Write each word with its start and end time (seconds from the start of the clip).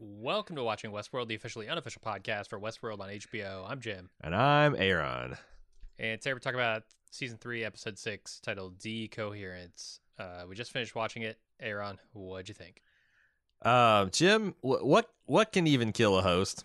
Welcome 0.00 0.54
to 0.54 0.62
Watching 0.62 0.92
Westworld, 0.92 1.26
the 1.26 1.34
officially 1.34 1.68
unofficial 1.68 2.00
podcast 2.04 2.48
for 2.48 2.60
Westworld 2.60 3.00
on 3.00 3.08
HBO. 3.08 3.68
I'm 3.68 3.80
Jim. 3.80 4.10
And 4.20 4.32
I'm 4.32 4.76
Aaron. 4.76 5.36
And 5.98 6.20
today 6.20 6.32
we're 6.32 6.38
talking 6.38 6.60
about 6.60 6.84
season 7.10 7.36
three, 7.36 7.64
episode 7.64 7.98
six, 7.98 8.38
titled 8.38 8.78
Decoherence. 8.78 9.98
Uh, 10.16 10.44
we 10.48 10.54
just 10.54 10.70
finished 10.70 10.94
watching 10.94 11.22
it. 11.22 11.38
Aaron, 11.58 11.98
what'd 12.12 12.48
you 12.48 12.54
think? 12.54 12.80
Uh, 13.60 14.04
Jim, 14.06 14.54
wh- 14.60 14.84
what 14.84 15.10
what 15.26 15.50
can 15.52 15.66
even 15.66 15.90
kill 15.90 16.16
a 16.16 16.22
host? 16.22 16.64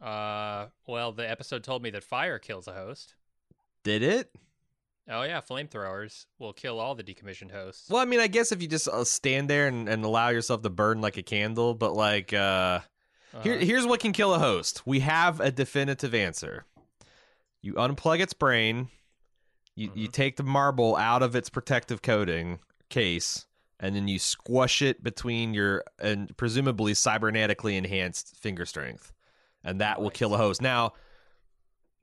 Uh, 0.00 0.68
well, 0.86 1.12
the 1.12 1.28
episode 1.28 1.62
told 1.62 1.82
me 1.82 1.90
that 1.90 2.02
fire 2.02 2.38
kills 2.38 2.66
a 2.66 2.72
host. 2.72 3.14
Did 3.84 4.02
it? 4.02 4.30
Oh 5.08 5.22
yeah, 5.22 5.40
flamethrowers 5.40 6.26
will 6.38 6.52
kill 6.52 6.78
all 6.78 6.94
the 6.94 7.02
decommissioned 7.02 7.50
hosts. 7.50 7.88
Well, 7.88 8.02
I 8.02 8.04
mean, 8.04 8.20
I 8.20 8.26
guess 8.26 8.52
if 8.52 8.60
you 8.60 8.68
just 8.68 8.88
uh, 8.88 9.04
stand 9.04 9.48
there 9.48 9.66
and, 9.66 9.88
and 9.88 10.04
allow 10.04 10.28
yourself 10.28 10.62
to 10.62 10.70
burn 10.70 11.00
like 11.00 11.16
a 11.16 11.22
candle, 11.22 11.74
but 11.74 11.94
like, 11.94 12.32
uh, 12.32 12.80
Uh, 13.34 13.42
here, 13.42 13.58
here's 13.58 13.86
what 13.86 14.00
can 14.00 14.12
kill 14.12 14.34
a 14.34 14.38
host. 14.38 14.86
We 14.86 15.00
have 15.00 15.40
a 15.40 15.50
definitive 15.50 16.14
answer. 16.14 16.64
You 17.62 17.74
unplug 17.74 18.20
its 18.20 18.32
brain, 18.34 18.88
you, 19.74 19.90
you 19.94 20.08
Mhm. 20.08 20.12
take 20.12 20.36
the 20.36 20.42
marble 20.42 20.96
out 20.96 21.22
of 21.22 21.34
its 21.36 21.48
protective 21.50 22.02
coating 22.02 22.60
case, 22.88 23.46
and 23.80 23.94
then 23.96 24.08
you 24.08 24.18
squash 24.18 24.82
it 24.82 25.02
between 25.02 25.54
your 25.54 25.84
and 25.98 26.36
presumably 26.36 26.92
cybernetically 26.92 27.76
enhanced 27.76 28.36
finger 28.36 28.64
strength, 28.66 29.12
and 29.64 29.80
that 29.80 30.00
will 30.00 30.10
kill 30.10 30.34
a 30.34 30.38
host. 30.38 30.60
Now, 30.62 30.92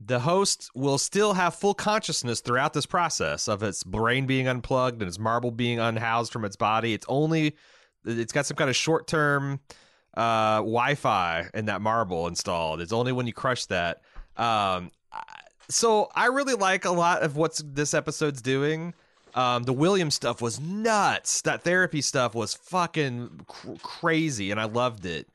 the 0.00 0.20
host 0.20 0.70
will 0.74 0.98
still 0.98 1.34
have 1.34 1.54
full 1.54 1.74
consciousness 1.74 2.40
throughout 2.40 2.74
this 2.74 2.86
process 2.86 3.48
of 3.48 3.62
its 3.62 3.82
brain 3.82 4.26
being 4.26 4.46
unplugged 4.46 5.00
and 5.00 5.08
its 5.08 5.18
marble 5.18 5.50
being 5.50 5.78
unhoused 5.78 6.32
from 6.32 6.44
its 6.44 6.56
body. 6.56 6.92
It's 6.92 7.06
only 7.08 7.56
it's 8.04 8.32
got 8.32 8.46
some 8.46 8.56
kind 8.56 8.70
of 8.70 8.76
short 8.76 9.06
term 9.06 9.60
uh, 10.16 10.56
Wi-Fi 10.56 11.48
in 11.54 11.66
that 11.66 11.80
marble 11.80 12.26
installed. 12.26 12.80
It's 12.80 12.92
only 12.92 13.12
when 13.12 13.26
you 13.26 13.32
crush 13.32 13.66
that. 13.66 14.02
Um, 14.36 14.90
so 15.68 16.08
I 16.14 16.26
really 16.26 16.54
like 16.54 16.84
a 16.84 16.90
lot 16.90 17.22
of 17.22 17.36
what 17.36 17.60
this 17.64 17.94
episode's 17.94 18.42
doing. 18.42 18.94
Um, 19.34 19.64
the 19.64 19.72
William 19.72 20.10
stuff 20.10 20.40
was 20.40 20.60
nuts. 20.60 21.42
That 21.42 21.62
therapy 21.62 22.00
stuff 22.00 22.34
was 22.34 22.54
fucking 22.54 23.42
cr- 23.46 23.72
crazy, 23.82 24.50
and 24.50 24.60
I 24.60 24.64
loved 24.64 25.04
it. 25.04 25.28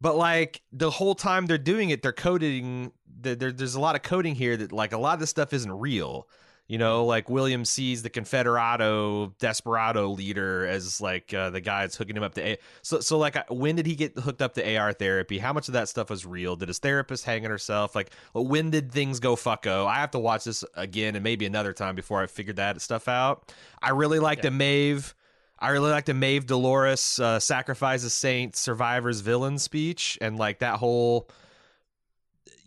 But 0.00 0.16
like 0.16 0.62
the 0.72 0.90
whole 0.90 1.14
time 1.14 1.46
they're 1.46 1.58
doing 1.58 1.90
it, 1.90 2.02
they're 2.02 2.12
coding. 2.12 2.92
There, 3.20 3.34
there- 3.34 3.52
there's 3.52 3.74
a 3.74 3.80
lot 3.80 3.94
of 3.96 4.02
coding 4.02 4.34
here 4.34 4.56
that 4.56 4.72
like 4.72 4.92
a 4.92 4.98
lot 4.98 5.14
of 5.14 5.20
this 5.20 5.30
stuff 5.30 5.52
isn't 5.52 5.72
real. 5.72 6.28
You 6.66 6.76
know, 6.76 7.06
like 7.06 7.30
William 7.30 7.64
sees 7.64 8.02
the 8.02 8.10
Confederado 8.10 9.32
desperado 9.38 10.08
leader 10.10 10.66
as 10.66 11.00
like 11.00 11.32
uh, 11.32 11.48
the 11.48 11.62
guy 11.62 11.80
that's 11.82 11.96
hooking 11.96 12.14
him 12.16 12.22
up 12.22 12.34
to. 12.34 12.42
A- 12.46 12.58
so, 12.82 13.00
so 13.00 13.16
like, 13.16 13.36
when 13.50 13.76
did 13.76 13.86
he 13.86 13.94
get 13.94 14.18
hooked 14.18 14.42
up 14.42 14.52
to 14.54 14.76
AR 14.76 14.92
therapy? 14.92 15.38
How 15.38 15.54
much 15.54 15.68
of 15.68 15.72
that 15.74 15.88
stuff 15.88 16.10
was 16.10 16.26
real? 16.26 16.56
Did 16.56 16.68
his 16.68 16.78
therapist 16.78 17.24
hang 17.24 17.44
on 17.46 17.50
herself? 17.50 17.94
Like, 17.94 18.10
when 18.34 18.70
did 18.70 18.92
things 18.92 19.18
go 19.18 19.34
fucko? 19.34 19.86
I 19.86 19.94
have 19.96 20.10
to 20.10 20.18
watch 20.18 20.44
this 20.44 20.62
again 20.74 21.14
and 21.16 21.24
maybe 21.24 21.46
another 21.46 21.72
time 21.72 21.94
before 21.94 22.22
I 22.22 22.26
figured 22.26 22.56
that 22.56 22.80
stuff 22.82 23.08
out. 23.08 23.50
I 23.80 23.90
really 23.90 24.18
like 24.18 24.38
Yeah. 24.38 24.42
the 24.42 24.50
Maeve. 24.52 25.14
I 25.58 25.70
really 25.70 25.90
like 25.90 26.04
the 26.04 26.14
Maeve 26.14 26.46
Dolores 26.46 27.18
uh, 27.18 27.40
sacrifices 27.40 28.12
saints 28.14 28.60
survivors 28.60 29.20
villain 29.20 29.58
speech 29.58 30.16
and 30.20 30.36
like 30.38 30.58
that 30.60 30.76
whole 30.76 31.28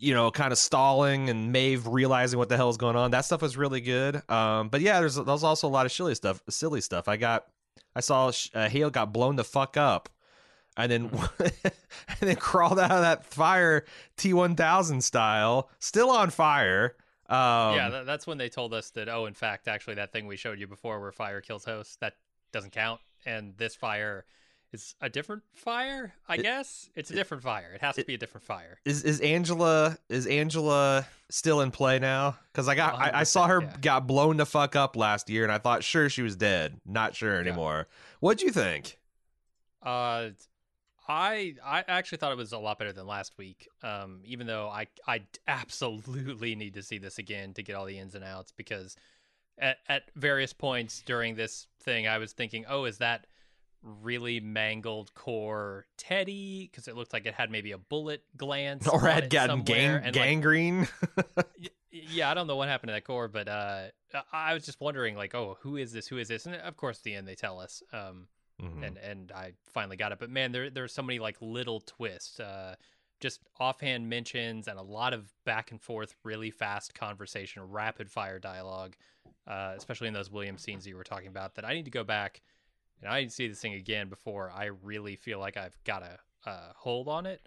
you 0.02 0.12
know 0.12 0.30
kind 0.30 0.52
of 0.52 0.58
stalling 0.58 1.30
and 1.30 1.52
Maeve 1.52 1.86
realizing 1.86 2.38
what 2.38 2.48
the 2.48 2.56
hell 2.56 2.68
is 2.68 2.76
going 2.76 2.96
on. 2.96 3.12
That 3.12 3.24
stuff 3.24 3.40
was 3.40 3.56
really 3.56 3.80
good. 3.80 4.28
Um, 4.28 4.68
but 4.68 4.80
yeah, 4.80 5.00
there's 5.00 5.14
there's 5.14 5.44
also 5.44 5.68
a 5.68 5.70
lot 5.70 5.86
of 5.86 5.92
silly 5.92 6.14
stuff. 6.14 6.42
Silly 6.50 6.80
stuff. 6.80 7.08
I 7.08 7.16
got 7.16 7.46
I 7.94 8.00
saw 8.00 8.32
uh, 8.54 8.68
Hale 8.68 8.90
got 8.90 9.12
blown 9.12 9.36
the 9.36 9.44
fuck 9.44 9.76
up. 9.76 10.08
And 10.74 10.90
then, 10.90 11.10
and 11.38 12.20
then 12.20 12.36
crawled 12.36 12.78
out 12.78 12.90
of 12.90 13.02
that 13.02 13.26
fire 13.26 13.84
T1000 14.16 15.02
style, 15.02 15.68
still 15.78 16.10
on 16.10 16.30
fire. 16.30 16.96
Um, 17.28 17.76
yeah, 17.76 17.88
that, 17.90 18.06
that's 18.06 18.26
when 18.26 18.38
they 18.38 18.48
told 18.48 18.72
us 18.72 18.88
that. 18.90 19.08
Oh, 19.10 19.26
in 19.26 19.34
fact, 19.34 19.68
actually, 19.68 19.96
that 19.96 20.12
thing 20.12 20.26
we 20.26 20.36
showed 20.36 20.58
you 20.58 20.66
before, 20.66 20.98
where 20.98 21.12
fire 21.12 21.42
kills 21.42 21.66
hosts, 21.66 21.96
that 21.96 22.14
doesn't 22.52 22.72
count. 22.72 23.00
And 23.26 23.54
this 23.58 23.74
fire 23.74 24.24
is 24.72 24.94
a 25.00 25.08
different 25.08 25.42
fire. 25.52 26.14
I 26.28 26.34
It- 26.36 26.42
guess 26.42 26.88
it's 26.94 27.10
a 27.10 27.14
different 27.14 27.42
fire. 27.42 27.72
It 27.74 27.80
has 27.80 27.96
to 27.96 28.04
be 28.04 28.14
a 28.14 28.18
different 28.18 28.46
fire. 28.46 28.78
is 28.84 29.04
is 29.04 29.20
Angela 29.20 29.96
is 30.08 30.26
Angela 30.26 31.06
still 31.30 31.60
in 31.60 31.70
play 31.70 31.98
now? 31.98 32.38
Because 32.52 32.68
I 32.68 32.74
got 32.74 32.94
I, 32.94 33.20
I 33.20 33.22
saw 33.24 33.46
her 33.46 33.62
yeah. 33.62 33.76
got 33.80 34.06
blown 34.06 34.36
the 34.36 34.46
fuck 34.46 34.74
up 34.76 34.96
last 34.96 35.28
year, 35.30 35.42
and 35.42 35.52
I 35.52 35.58
thought 35.58 35.84
sure 35.84 36.08
she 36.08 36.22
was 36.22 36.36
dead. 36.36 36.80
Not 36.86 37.14
sure 37.14 37.36
anymore. 37.38 37.88
What'd 38.20 38.42
you 38.42 38.50
think? 38.50 38.98
Uh, 39.82 40.30
I 41.08 41.56
I 41.64 41.84
actually 41.88 42.18
thought 42.18 42.32
it 42.32 42.38
was 42.38 42.52
a 42.52 42.58
lot 42.58 42.78
better 42.78 42.92
than 42.92 43.06
last 43.06 43.36
week. 43.36 43.68
Um, 43.82 44.20
even 44.24 44.46
though 44.46 44.68
I 44.68 44.86
I 45.06 45.22
absolutely 45.48 46.54
need 46.56 46.74
to 46.74 46.82
see 46.82 46.98
this 46.98 47.18
again 47.18 47.52
to 47.54 47.62
get 47.62 47.74
all 47.74 47.84
the 47.86 47.98
ins 47.98 48.14
and 48.14 48.24
outs 48.24 48.52
because 48.56 48.96
at 49.58 49.78
at 49.88 50.04
various 50.14 50.52
points 50.52 51.02
during 51.04 51.34
this 51.34 51.66
thing 51.80 52.06
I 52.06 52.18
was 52.18 52.32
thinking, 52.32 52.64
oh, 52.68 52.84
is 52.84 52.98
that 52.98 53.26
really 53.82 54.40
mangled 54.40 55.12
core 55.14 55.86
Teddy? 55.96 56.68
Because 56.70 56.88
it 56.88 56.96
looked 56.96 57.12
like 57.12 57.26
it 57.26 57.34
had 57.34 57.50
maybe 57.50 57.72
a 57.72 57.78
bullet 57.78 58.22
glance 58.36 58.86
Or 58.92 59.00
had 59.00 59.30
gotten 59.30 59.62
gang, 59.62 60.02
like, 60.02 60.12
gangrene? 60.12 60.88
Y- 61.58 61.68
yeah, 61.90 62.30
I 62.30 62.34
don't 62.34 62.46
know 62.46 62.56
what 62.56 62.68
happened 62.68 62.88
to 62.88 62.92
that 62.94 63.04
core, 63.04 63.28
but 63.28 63.48
uh, 63.48 63.88
I 64.32 64.54
was 64.54 64.64
just 64.64 64.80
wondering, 64.80 65.14
like, 65.14 65.34
oh, 65.34 65.58
who 65.60 65.76
is 65.76 65.92
this? 65.92 66.06
Who 66.08 66.16
is 66.16 66.28
this? 66.28 66.46
And 66.46 66.54
of 66.56 66.76
course, 66.76 66.98
at 66.98 67.02
the 67.04 67.14
end 67.14 67.28
they 67.28 67.34
tell 67.34 67.60
us. 67.60 67.82
Um, 67.92 68.28
Mhm. 68.62 68.86
and 68.86 68.98
and 68.98 69.32
I 69.32 69.52
finally 69.72 69.96
got 69.96 70.12
it. 70.12 70.18
But 70.20 70.30
man, 70.30 70.52
there 70.52 70.70
there's 70.70 70.92
so 70.92 71.02
many 71.02 71.18
like 71.18 71.36
little 71.40 71.80
twists, 71.80 72.38
uh, 72.38 72.76
just 73.20 73.40
offhand 73.58 74.08
mentions, 74.08 74.68
and 74.68 74.78
a 74.78 74.82
lot 74.82 75.12
of 75.14 75.32
back 75.44 75.70
and 75.70 75.80
forth, 75.80 76.14
really 76.22 76.50
fast 76.50 76.94
conversation, 76.94 77.62
rapid 77.62 78.10
fire 78.10 78.38
dialogue, 78.38 78.94
uh, 79.46 79.72
especially 79.76 80.06
in 80.08 80.14
those 80.14 80.30
William 80.30 80.58
scenes 80.58 80.86
you 80.86 80.96
were 80.96 81.02
talking 81.04 81.28
about. 81.28 81.56
That 81.56 81.64
I 81.64 81.74
need 81.74 81.86
to 81.86 81.90
go 81.90 82.04
back 82.04 82.40
and 83.02 83.12
I 83.12 83.26
see 83.26 83.48
this 83.48 83.60
thing 83.60 83.74
again 83.74 84.08
before 84.08 84.52
I 84.54 84.66
really 84.82 85.16
feel 85.16 85.38
like 85.38 85.56
I've 85.56 85.76
got 85.84 86.02
a 86.02 86.18
uh, 86.48 86.72
hold 86.76 87.08
on 87.08 87.26
it. 87.26 87.40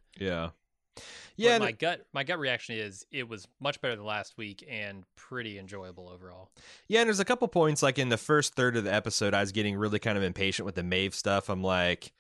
yeah, 1.36 1.52
yeah. 1.52 1.58
my 1.58 1.72
gut 1.72 2.06
my 2.14 2.24
gut 2.24 2.40
reaction 2.40 2.76
is 2.76 3.06
it 3.12 3.28
was 3.28 3.48
much 3.60 3.82
better 3.82 3.96
than 3.96 4.06
last 4.06 4.38
week 4.38 4.66
and 4.70 5.04
pretty 5.16 5.60
enjoyable 5.60 6.10
overall. 6.10 6.50
Yeah, 6.88 7.02
and 7.02 7.08
there's 7.08 7.20
a 7.20 7.26
couple 7.26 7.48
points 7.48 7.84
like 7.84 8.00
in 8.00 8.10
the 8.10 8.18
first 8.18 8.56
third 8.56 8.78
of 8.78 8.84
the 8.84 8.94
episode, 8.94 9.34
I 9.34 9.42
was 9.42 9.52
getting 9.52 9.76
really 9.76 10.00
kind 10.00 10.18
of 10.18 10.24
impatient 10.24 10.66
with 10.66 10.76
the 10.76 10.84
Maeve 10.84 11.14
stuff. 11.14 11.50
I'm 11.50 11.64
like, 11.64 12.14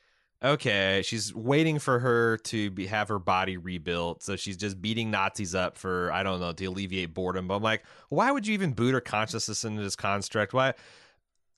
okay, 0.43 1.01
she's 1.05 1.33
waiting 1.33 1.79
for 1.79 1.99
her 1.99 2.37
to 2.37 2.69
be, 2.69 2.87
have 2.87 3.07
her 3.07 3.19
body 3.19 3.57
rebuilt, 3.57 4.21
so 4.23 4.35
she's 4.35 4.57
just 4.57 4.81
beating 4.81 5.11
Nazis 5.11 5.55
up 5.55 5.77
for 5.77 6.11
I 6.11 6.23
don't 6.23 6.39
know 6.39 6.51
to 6.51 6.65
alleviate 6.65 7.13
boredom. 7.13 7.47
But 7.47 7.55
I'm 7.55 7.63
like, 7.63 7.83
why 8.09 8.31
would 8.31 8.45
you 8.45 8.53
even 8.53 8.73
boot 8.73 8.93
her 8.93 9.01
consciousness 9.01 9.63
into 9.63 9.81
this 9.81 9.95
construct? 9.95 10.53
Why? 10.53 10.73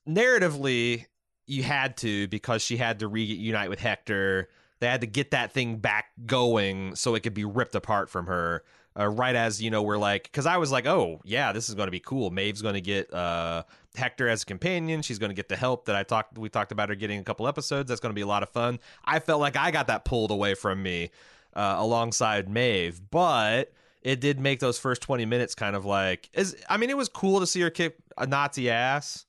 Narratively, 0.08 1.06
you 1.48 1.64
had 1.64 1.98
to 1.98 2.28
because 2.28 2.62
she 2.62 2.78
had 2.78 3.00
to 3.00 3.08
reunite 3.08 3.70
with 3.70 3.80
Hector. 3.80 4.50
They 4.80 4.88
had 4.88 5.02
to 5.02 5.08
get 5.08 5.32
that 5.32 5.52
thing 5.52 5.78
back 5.78 6.12
going 6.26 6.96
so 6.96 7.16
it 7.16 7.22
could 7.22 7.34
be 7.34 7.46
ripped 7.46 7.74
apart 7.74 8.10
from 8.10 8.28
her 8.28 8.64
uh, 9.00 9.08
right 9.08 9.36
as 9.36 9.62
you 9.62 9.70
know 9.70 9.82
we're 9.82 9.98
like 9.98 10.24
because 10.24 10.46
i 10.46 10.58
was 10.58 10.72
like 10.72 10.88
oh 10.88 11.22
yeah 11.24 11.52
this 11.52 11.70
is 11.70 11.76
going 11.76 11.88
to 11.88 11.92
be 11.92 12.00
cool. 12.00 12.32
Maeve's 12.32 12.62
going 12.62 12.74
to 12.74 12.82
get 12.82 13.14
uh 13.14 13.64
hector 13.96 14.28
as 14.28 14.44
a 14.44 14.46
companion. 14.46 15.02
She's 15.02 15.20
going 15.20 15.30
to 15.30 15.36
get 15.36 15.50
the 15.50 15.56
help 15.56 15.86
that 15.86 15.96
i 15.96 16.04
talked 16.04 16.38
we 16.38 16.50
talked 16.50 16.72
about 16.72 16.90
her 16.90 16.96
getting 16.96 17.20
a 17.20 17.24
couple 17.24 17.48
episodes. 17.48 17.90
That's 17.90 18.02
going 18.02 18.12
to 18.12 18.16
be 18.16 18.22
a 18.22 18.28
lot 18.28 18.44
of 18.44 18.50
fun. 18.50 18.80
I 19.06 19.20
felt 19.20 19.40
like 19.40 19.56
i 19.56 19.72
got 19.72 19.88
that 19.88 20.06
pulled 20.06 20.32
away 20.32 20.56
from 20.56 20.82
me 20.82 21.12
uh, 21.54 21.76
alongside 21.78 22.50
maeve 22.50 23.02
but 23.10 23.72
it 24.04 24.20
did 24.22 24.40
make 24.40 24.60
those 24.60 24.78
first 24.78 25.02
20 25.02 25.26
minutes 25.26 25.56
kind 25.56 25.76
of 25.76 25.86
like 25.86 26.30
is 26.34 26.56
i 26.70 26.78
mean 26.78 26.90
it 26.90 26.98
was 26.98 27.10
cool 27.10 27.40
to 27.40 27.48
see 27.48 27.62
her 27.62 27.72
kick 27.72 27.98
a 28.18 28.28
nazi 28.28 28.70
ass 28.70 29.26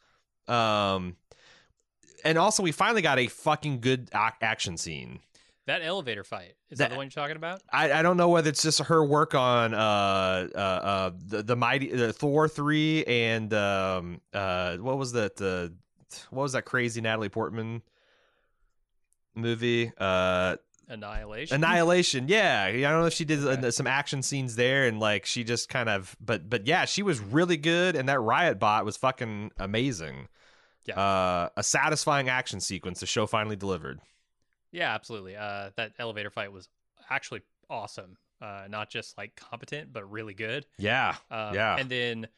um 0.47 1.17
and 2.25 2.39
also 2.39 2.63
we 2.63 2.73
finally 2.73 3.03
got 3.03 3.19
a 3.19 3.27
fucking 3.27 3.81
good 3.81 4.11
ac- 4.15 4.35
action 4.41 4.77
scene. 4.77 5.21
That 5.67 5.83
elevator 5.83 6.25
fight 6.25 6.55
is 6.71 6.79
that, 6.79 6.85
That- 6.85 6.91
the 6.93 6.97
one 6.97 7.07
you're 7.07 7.11
talking 7.11 7.37
about? 7.37 7.61
I, 7.71 7.93
I 7.93 8.03
don't 8.03 8.17
know 8.17 8.31
whether 8.31 8.49
it's 8.49 8.63
just 8.63 8.79
her 8.81 9.05
work 9.05 9.35
on 9.35 9.75
uh 9.75 10.49
uh, 10.55 10.59
uh 10.59 11.11
the, 11.27 11.43
the 11.43 11.57
mighty 11.57 11.89
the 11.95 12.13
Thor 12.13 12.49
three 12.49 13.05
and 13.05 13.53
um 13.53 14.21
uh 14.33 14.77
what 14.79 14.97
was 14.97 15.13
that 15.13 15.39
uh, 15.41 15.69
what 16.31 16.43
was 16.45 16.53
that 16.55 16.63
crazy 16.65 17.01
Natalie 17.03 17.29
Portman 17.29 17.83
movie? 19.35 19.93
Uh 19.99 20.57
Annihilation. 20.91 21.55
Annihilation 21.57 22.29
yeah. 22.29 22.65
I 22.65 22.73
don't 22.81 23.01
know 23.03 23.07
if 23.07 23.13
she 23.13 23.27
did 23.27 23.45
uh, 23.47 23.71
some 23.71 23.87
action 23.87 24.23
scenes 24.23 24.57
there 24.57 24.87
and 24.87 24.99
like 24.99 25.27
she 25.27 25.45
just 25.45 25.69
kind 25.69 25.91
of 25.91 26.17
but 26.19 26.49
but 26.49 26.67
yeah 26.67 26.87
she 26.87 27.03
was 27.03 27.21
really 27.21 27.59
good 27.59 27.95
and 27.95 28.09
that 28.09 28.21
riot 28.21 28.59
bot 28.59 28.87
was 28.87 28.97
fucking 28.97 29.51
amazing 29.59 30.29
Yeah. 30.89 30.99
uh 31.01 31.49
a 31.57 31.63
satisfying 31.63 32.29
action 32.29 32.61
sequence 32.61 33.01
the 33.01 33.07
show 33.07 33.27
finally 33.27 33.57
delivered 33.57 34.01
Yeah, 34.73 34.93
absolutely. 34.95 35.37
Uh, 35.37 35.71
that 35.77 35.93
elevator 35.99 36.31
fight 36.31 36.53
was 36.53 36.69
actually 37.11 37.43
awesome. 37.71 38.17
Uh, 38.41 38.65
not 38.69 38.89
just 38.91 39.17
like 39.19 39.35
competent, 39.37 39.93
but 39.93 40.09
really 40.11 40.35
good. 40.35 40.67
yeah 40.79 41.17
Um, 41.31 41.55
Yeah. 41.55 41.77
And 41.79 41.89
then, 41.91 42.29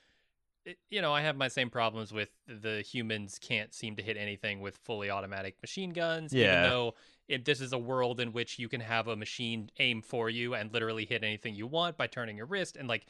you 0.91 1.03
know, 1.03 1.13
I 1.13 1.23
have 1.23 1.37
my 1.37 1.49
same 1.49 1.71
problems 1.71 2.13
with 2.13 2.29
the 2.47 2.83
humans 2.83 3.39
can't 3.41 3.75
seem 3.75 3.97
to 3.97 4.03
hit 4.03 4.17
anything 4.17 4.61
with 4.61 4.77
fully 4.85 5.11
automatic 5.11 5.57
machine 5.63 5.91
guns. 5.91 6.33
Yeah. 6.33 6.45
Even 6.61 6.71
though 6.71 6.95
if 7.29 7.45
this 7.45 7.61
is 7.61 7.73
a 7.73 7.79
world 7.79 8.21
in 8.21 8.33
which 8.33 8.59
you 8.59 8.69
can 8.69 8.81
have 8.81 9.09
a 9.09 9.17
machine 9.17 9.71
aim 9.79 10.03
for 10.03 10.29
you 10.31 10.55
and 10.55 10.73
literally 10.73 11.05
hit 11.05 11.23
anything 11.25 11.55
you 11.55 11.67
want 11.67 11.97
by 11.97 12.07
turning 12.07 12.37
your 12.37 12.47
wrist 12.47 12.77
and 12.77 12.89
like 12.89 13.07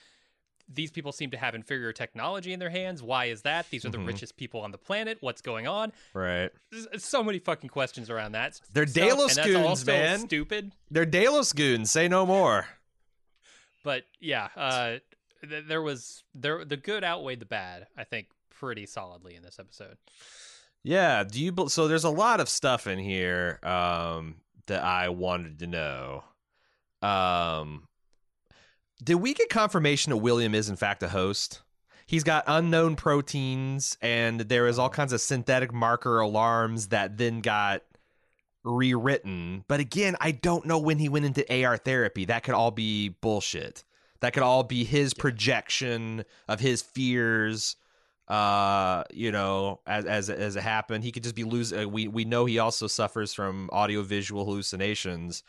these 0.72 0.90
people 0.90 1.10
seem 1.12 1.30
to 1.32 1.36
have 1.36 1.54
inferior 1.54 1.92
technology 1.92 2.52
in 2.52 2.60
their 2.60 2.70
hands. 2.70 3.02
Why 3.02 3.26
is 3.26 3.42
that? 3.42 3.68
These 3.70 3.84
are 3.84 3.90
the 3.90 3.98
Mhm. 3.98 4.06
richest 4.06 4.36
people 4.36 4.60
on 4.60 4.70
the 4.70 4.78
planet. 4.78 5.18
What's 5.20 5.40
going 5.42 5.66
on? 5.66 5.92
Right. 6.14 6.50
There's 6.70 7.04
so 7.04 7.24
many 7.24 7.38
fucking 7.40 7.70
questions 7.70 8.08
around 8.08 8.32
that. 8.32 8.60
They're 8.72 8.86
stuff, 8.86 9.36
and 9.36 9.46
goons, 9.46 9.84
man. 9.86 10.18
Stupid. 10.20 10.72
They're 10.90 11.06
Delos 11.06 11.52
goons. 11.52 11.90
Say 11.90 12.06
no 12.08 12.24
more. 12.24 12.68
But 13.82 14.04
yeah, 14.20 14.48
uh, 14.56 14.98
th- 15.48 15.64
there 15.66 15.82
was 15.82 16.22
there 16.34 16.64
the 16.64 16.76
good 16.76 17.02
outweighed 17.02 17.40
the 17.40 17.46
bad. 17.46 17.86
I 17.96 18.04
think 18.04 18.28
pretty 18.50 18.86
solidly 18.86 19.34
in 19.34 19.42
this 19.42 19.58
episode. 19.58 19.96
Yeah. 20.82 21.24
Do 21.24 21.42
you? 21.42 21.54
So 21.68 21.88
there's 21.88 22.04
a 22.04 22.10
lot 22.10 22.40
of 22.40 22.48
stuff 22.48 22.86
in 22.86 22.98
here 22.98 23.58
um, 23.62 24.36
that 24.66 24.82
I 24.84 25.08
wanted 25.08 25.58
to 25.60 25.66
know. 25.66 26.24
Um, 27.02 27.88
did 29.02 29.14
we 29.16 29.34
get 29.34 29.48
confirmation 29.48 30.10
that 30.10 30.18
William 30.18 30.54
is 30.54 30.68
in 30.68 30.76
fact 30.76 31.02
a 31.02 31.08
host? 31.08 31.62
He's 32.06 32.24
got 32.24 32.42
unknown 32.46 32.96
proteins, 32.96 33.96
and 34.02 34.40
there 34.40 34.66
is 34.66 34.78
all 34.80 34.90
kinds 34.90 35.12
of 35.12 35.20
synthetic 35.20 35.72
marker 35.72 36.18
alarms 36.18 36.88
that 36.88 37.16
then 37.18 37.40
got 37.40 37.82
rewritten. 38.64 39.64
But 39.68 39.80
again, 39.80 40.16
I 40.20 40.32
don't 40.32 40.66
know 40.66 40.78
when 40.78 40.98
he 40.98 41.08
went 41.08 41.24
into 41.24 41.64
AR 41.64 41.76
therapy. 41.76 42.24
That 42.24 42.42
could 42.42 42.54
all 42.54 42.72
be 42.72 43.10
bullshit. 43.10 43.84
That 44.20 44.32
could 44.32 44.42
all 44.42 44.64
be 44.64 44.84
his 44.84 45.14
projection 45.14 46.24
of 46.48 46.60
his 46.60 46.82
fears. 46.82 47.76
Uh, 48.28 49.04
you 49.12 49.32
know, 49.32 49.80
as 49.86 50.04
as 50.04 50.30
as 50.30 50.56
it 50.56 50.62
happened, 50.62 51.04
he 51.04 51.12
could 51.12 51.22
just 51.22 51.34
be 51.34 51.44
losing. 51.44 51.84
Uh, 51.84 51.88
we 51.88 52.06
we 52.06 52.24
know 52.24 52.44
he 52.44 52.58
also 52.58 52.86
suffers 52.86 53.32
from 53.32 53.70
audio 53.72 54.02
visual 54.02 54.44
hallucinations. 54.44 55.42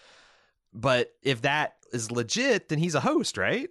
But 0.74 1.12
if 1.21 1.42
that 1.42 1.75
is 1.94 2.12
legit, 2.12 2.70
then 2.70 2.80
he's 2.80 2.96
a 2.96 3.00
host, 3.02 3.38
right? 3.38 3.70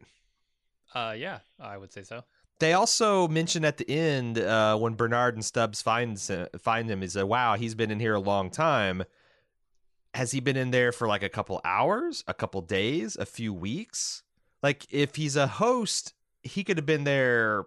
Uh, 0.94 1.14
yeah, 1.17 1.40
I 1.58 1.76
would 1.76 1.93
say 1.93 2.02
so. 2.02 2.25
They 2.58 2.75
also 2.75 3.26
mention 3.26 3.64
at 3.64 3.78
the 3.78 3.88
end 3.90 4.38
uh, 4.38 4.76
when 4.76 4.94
Bernard 4.94 5.34
and 5.34 5.44
Stubbs 5.44 5.81
finds 5.81 6.31
find 6.58 6.90
him, 6.90 7.02
is 7.02 7.14
that 7.14 7.26
wow, 7.26 7.56
he's 7.56 7.75
been 7.75 7.90
in 7.90 8.00
here 8.00 8.14
a 8.14 8.20
long 8.20 8.50
time. 8.50 9.05
Has 10.12 10.32
he 10.32 10.40
been 10.40 10.56
in 10.56 10.70
there 10.70 10.93
for 10.93 11.08
like 11.08 11.22
a 11.22 11.28
couple 11.28 11.61
hours, 11.64 12.22
a 12.28 12.34
couple 12.34 12.61
days, 12.61 13.17
a 13.17 13.25
few 13.25 13.55
weeks? 13.55 14.23
Like 14.62 14.87
if 14.90 15.16
he's 15.16 15.37
a 15.37 15.46
host, 15.46 16.12
he 16.43 16.64
could 16.64 16.76
have 16.76 16.87
been 16.87 17.05
there 17.05 17.64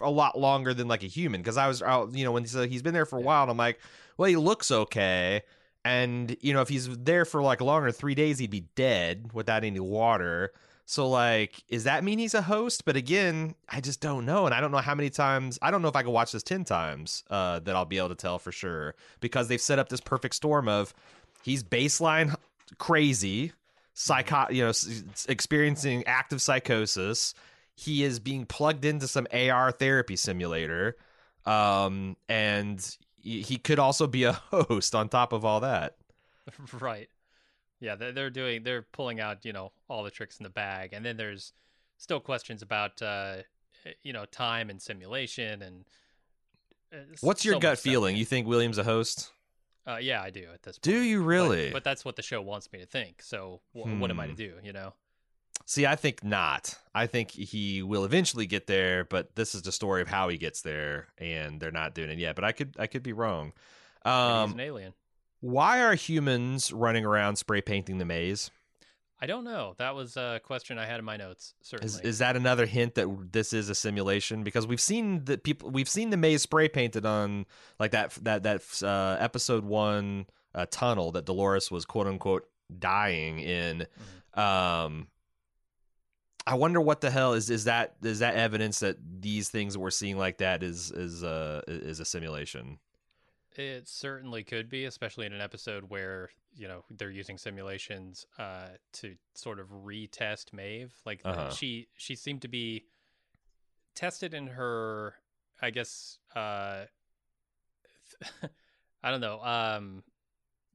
a 0.00 0.10
lot 0.10 0.38
longer 0.38 0.74
than 0.74 0.88
like 0.88 1.04
a 1.04 1.08
human. 1.08 1.40
Because 1.40 1.56
I 1.56 1.68
was, 1.68 1.82
out, 1.82 2.14
you 2.14 2.24
know, 2.24 2.32
when 2.32 2.42
he 2.42 2.48
said 2.48 2.68
he's 2.70 2.82
been 2.82 2.94
there 2.94 3.06
for 3.06 3.18
a 3.18 3.22
while, 3.22 3.42
and 3.42 3.50
I'm 3.50 3.56
like, 3.56 3.78
well, 4.16 4.28
he 4.28 4.36
looks 4.36 4.70
okay. 4.70 5.42
And 5.84 6.36
you 6.40 6.52
know, 6.52 6.62
if 6.62 6.68
he's 6.68 6.88
there 6.96 7.24
for 7.24 7.42
like 7.42 7.60
longer, 7.60 7.92
three 7.92 8.14
days, 8.14 8.38
he'd 8.38 8.50
be 8.50 8.66
dead 8.74 9.30
without 9.32 9.64
any 9.64 9.80
water. 9.80 10.52
So 10.86 11.08
like, 11.08 11.62
is 11.68 11.84
that 11.84 12.04
mean 12.04 12.18
he's 12.18 12.34
a 12.34 12.42
host? 12.42 12.84
But 12.84 12.96
again, 12.96 13.54
I 13.68 13.80
just 13.80 14.00
don't 14.00 14.26
know, 14.26 14.46
and 14.46 14.54
I 14.54 14.60
don't 14.60 14.70
know 14.70 14.78
how 14.78 14.94
many 14.94 15.10
times. 15.10 15.58
I 15.62 15.70
don't 15.70 15.82
know 15.82 15.88
if 15.88 15.96
I 15.96 16.02
could 16.02 16.12
watch 16.12 16.32
this 16.32 16.42
ten 16.42 16.64
times 16.64 17.24
uh, 17.30 17.60
that 17.60 17.74
I'll 17.74 17.84
be 17.84 17.98
able 17.98 18.10
to 18.10 18.14
tell 18.14 18.38
for 18.38 18.52
sure 18.52 18.94
because 19.20 19.48
they've 19.48 19.60
set 19.60 19.78
up 19.78 19.88
this 19.88 20.00
perfect 20.00 20.34
storm 20.34 20.68
of 20.68 20.94
he's 21.42 21.62
baseline 21.62 22.34
crazy, 22.78 23.52
psycho, 23.94 24.46
you 24.50 24.64
know, 24.64 24.72
experiencing 25.28 26.04
active 26.06 26.42
psychosis. 26.42 27.34
He 27.76 28.04
is 28.04 28.20
being 28.20 28.46
plugged 28.46 28.84
into 28.84 29.08
some 29.08 29.26
AR 29.32 29.72
therapy 29.72 30.16
simulator, 30.16 30.96
um, 31.46 32.16
and 32.28 32.96
he 33.24 33.56
could 33.58 33.78
also 33.78 34.06
be 34.06 34.24
a 34.24 34.32
host 34.50 34.94
on 34.94 35.08
top 35.08 35.32
of 35.32 35.44
all 35.44 35.60
that. 35.60 35.96
right. 36.80 37.08
Yeah, 37.80 37.96
they're, 37.96 38.30
doing 38.30 38.62
they're 38.62 38.82
pulling 38.82 39.20
out 39.20 39.44
you 39.44 39.52
know 39.52 39.72
all 39.88 40.04
the 40.04 40.10
tricks 40.10 40.38
in 40.38 40.44
the 40.44 40.50
bag, 40.50 40.92
and 40.92 41.04
then 41.04 41.16
there's 41.16 41.52
still 41.98 42.20
questions 42.20 42.62
about 42.62 43.00
uh, 43.02 43.36
you 44.02 44.12
know 44.12 44.24
time 44.26 44.70
and 44.70 44.80
simulation 44.80 45.60
and. 45.62 45.84
uh, 46.92 46.96
What's 47.20 47.44
your 47.44 47.54
so 47.54 47.60
gut 47.60 47.78
stuff. 47.78 47.90
feeling? 47.92 48.16
You 48.16 48.24
think 48.24 48.46
William's 48.46 48.78
a 48.78 48.84
host? 48.84 49.30
Uh, 49.86 49.98
yeah, 50.00 50.22
I 50.22 50.30
do 50.30 50.46
at 50.54 50.62
this. 50.62 50.78
point. 50.78 50.82
Do 50.94 51.00
you 51.02 51.20
really? 51.22 51.70
But, 51.70 51.84
that's 51.84 52.06
what 52.06 52.16
the 52.16 52.22
show 52.22 52.40
wants 52.40 52.72
me 52.72 52.78
to 52.78 52.86
think. 52.86 53.20
So 53.20 53.60
wh- 53.72 54.00
what 54.00 54.10
am 54.10 54.18
I 54.18 54.26
to 54.26 54.32
Hmm. 54.32 54.36
do? 54.36 54.52
You 54.62 54.72
know. 54.72 54.94
See, 55.66 55.86
I 55.86 55.96
think 55.96 56.22
not. 56.22 56.74
I 56.94 57.06
think 57.06 57.30
he 57.30 57.82
will 57.82 58.04
eventually 58.04 58.46
get 58.46 58.66
there, 58.66 59.04
but 59.04 59.34
this 59.34 59.54
is 59.54 59.62
the 59.62 59.72
story 59.72 60.02
of 60.02 60.08
how 60.08 60.28
he 60.28 60.36
gets 60.36 60.60
there, 60.62 61.08
and 61.18 61.58
they're 61.60 61.70
not 61.72 61.94
doing 61.94 62.10
it 62.10 62.18
yet. 62.18 62.34
But 62.36 62.44
I 62.44 62.52
could, 62.52 62.76
I 62.78 62.86
could 62.86 63.02
be 63.02 63.12
wrong. 63.14 63.52
Maybe 64.04 64.14
he's 64.14 64.42
Um, 64.44 64.52
an 64.52 64.60
alien. 64.60 64.92
why 65.40 65.80
are 65.82 65.94
humans 65.94 66.70
running 66.72 67.04
around 67.06 67.36
spray 67.36 67.62
painting 67.62 67.96
the 67.98 68.04
maze? 68.04 68.50
I 69.20 69.26
don't 69.26 69.44
know. 69.44 69.74
That 69.78 69.94
was 69.94 70.18
a 70.18 70.40
question 70.44 70.76
I 70.78 70.84
had 70.84 70.98
in 70.98 71.04
my 71.06 71.16
notes. 71.16 71.54
Certainly. 71.62 71.86
Is 71.86 72.00
is 72.00 72.18
that 72.18 72.36
another 72.36 72.66
hint 72.66 72.96
that 72.96 73.32
this 73.32 73.54
is 73.54 73.70
a 73.70 73.74
simulation? 73.74 74.42
Because 74.44 74.66
we've 74.66 74.80
seen 74.80 75.24
the 75.24 75.38
people, 75.38 75.70
we've 75.70 75.88
seen 75.88 76.10
the 76.10 76.18
maze 76.18 76.42
spray 76.42 76.68
painted 76.68 77.06
on 77.06 77.46
like 77.78 77.92
that 77.92 78.10
that 78.22 78.42
that 78.42 78.82
uh, 78.82 79.16
episode 79.18 79.64
one 79.64 80.26
uh, 80.54 80.66
tunnel 80.70 81.12
that 81.12 81.24
Dolores 81.24 81.70
was 81.70 81.86
quote 81.86 82.06
unquote 82.06 82.46
dying 82.78 83.38
in. 83.38 83.86
Mm-hmm. 84.34 84.40
Um, 84.40 85.06
I 86.46 86.54
wonder 86.54 86.80
what 86.80 87.00
the 87.00 87.10
hell 87.10 87.32
is 87.32 87.48
is 87.48 87.64
that 87.64 87.96
is 88.02 88.18
that 88.18 88.34
evidence 88.34 88.80
that 88.80 88.96
these 89.20 89.48
things 89.48 89.78
we're 89.78 89.90
seeing 89.90 90.18
like 90.18 90.38
that 90.38 90.62
is 90.62 90.90
is 90.90 91.24
uh 91.24 91.62
is 91.66 92.00
a 92.00 92.04
simulation? 92.04 92.78
It 93.56 93.88
certainly 93.88 94.42
could 94.42 94.68
be, 94.68 94.84
especially 94.84 95.26
in 95.26 95.32
an 95.32 95.40
episode 95.40 95.84
where 95.88 96.30
you 96.56 96.68
know 96.68 96.84
they're 96.90 97.10
using 97.10 97.38
simulations 97.38 98.26
uh, 98.38 98.68
to 98.94 99.14
sort 99.34 99.58
of 99.60 99.68
retest 99.68 100.52
Maeve. 100.52 100.92
Like 101.06 101.20
Uh-huh. 101.24 101.50
she 101.50 101.88
she 101.96 102.14
seemed 102.16 102.42
to 102.42 102.48
be 102.48 102.84
tested 103.94 104.34
in 104.34 104.48
her, 104.48 105.14
I 105.62 105.70
guess. 105.70 106.18
Uh, 106.34 106.84
I 109.02 109.10
don't 109.10 109.20
know. 109.20 109.40
Um, 109.40 110.02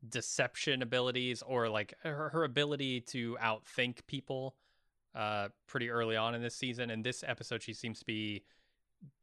deception 0.08 0.82
abilities 0.82 1.42
or 1.42 1.68
like 1.70 1.94
her, 2.04 2.30
her 2.30 2.44
ability 2.44 3.02
to 3.02 3.38
outthink 3.42 4.06
people 4.08 4.56
uh 5.16 5.50
pretty 5.68 5.90
early 5.90 6.16
on 6.16 6.36
in 6.36 6.42
this 6.42 6.56
season 6.56 6.90
and 6.92 7.04
this 7.04 7.24
episode 7.28 7.62
she 7.64 7.74
seems 7.74 8.00
to 8.00 8.06
be 8.06 8.44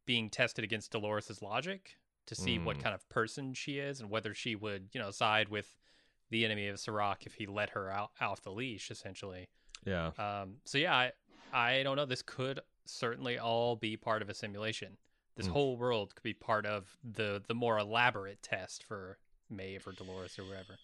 being 0.05 0.31
tested 0.31 0.65
against 0.65 0.93
Dolores's 0.93 1.43
logic 1.43 1.97
to 2.27 2.35
see 2.35 2.59
what 2.59 2.79
Mm. 2.79 2.83
kind 2.83 2.95
of 2.95 3.09
person 3.09 3.55
she 3.55 3.79
is 3.79 4.01
and 4.01 4.11
whether 4.11 4.35
she 4.35 4.55
would, 4.57 4.89
you 4.93 5.01
know, 5.01 5.11
side 5.11 5.49
with 5.49 5.77
the 6.31 6.45
enemy 6.45 6.67
of 6.69 6.79
Serac 6.81 7.25
if 7.27 7.35
he 7.35 7.47
let 7.47 7.71
her 7.71 7.91
out 7.91 8.11
off 8.21 8.43
the 8.43 8.51
leash, 8.51 8.91
essentially. 8.91 9.49
Yeah. 9.85 10.11
Um, 10.19 10.57
so 10.65 10.79
yeah, 10.79 10.95
I, 10.97 11.13
I 11.53 11.83
don't 11.85 11.97
know. 11.97 12.07
This 12.07 12.23
could 12.23 12.61
certainly 12.85 13.39
all 13.39 13.77
be 13.77 13.97
part 13.97 14.23
of 14.23 14.29
a 14.29 14.35
simulation. 14.35 14.97
This 15.37 15.47
Mm. 15.47 15.53
whole 15.53 15.77
world 15.77 16.15
could 16.15 16.23
be 16.25 16.35
part 16.35 16.67
of 16.67 16.97
the 17.05 17.43
the 17.47 17.55
more 17.55 17.79
elaborate 17.79 18.43
test 18.43 18.83
for 18.83 19.19
Maeve 19.51 19.87
or 19.87 19.93
Dolores 19.93 20.39
or 20.39 20.45
whatever. 20.47 20.79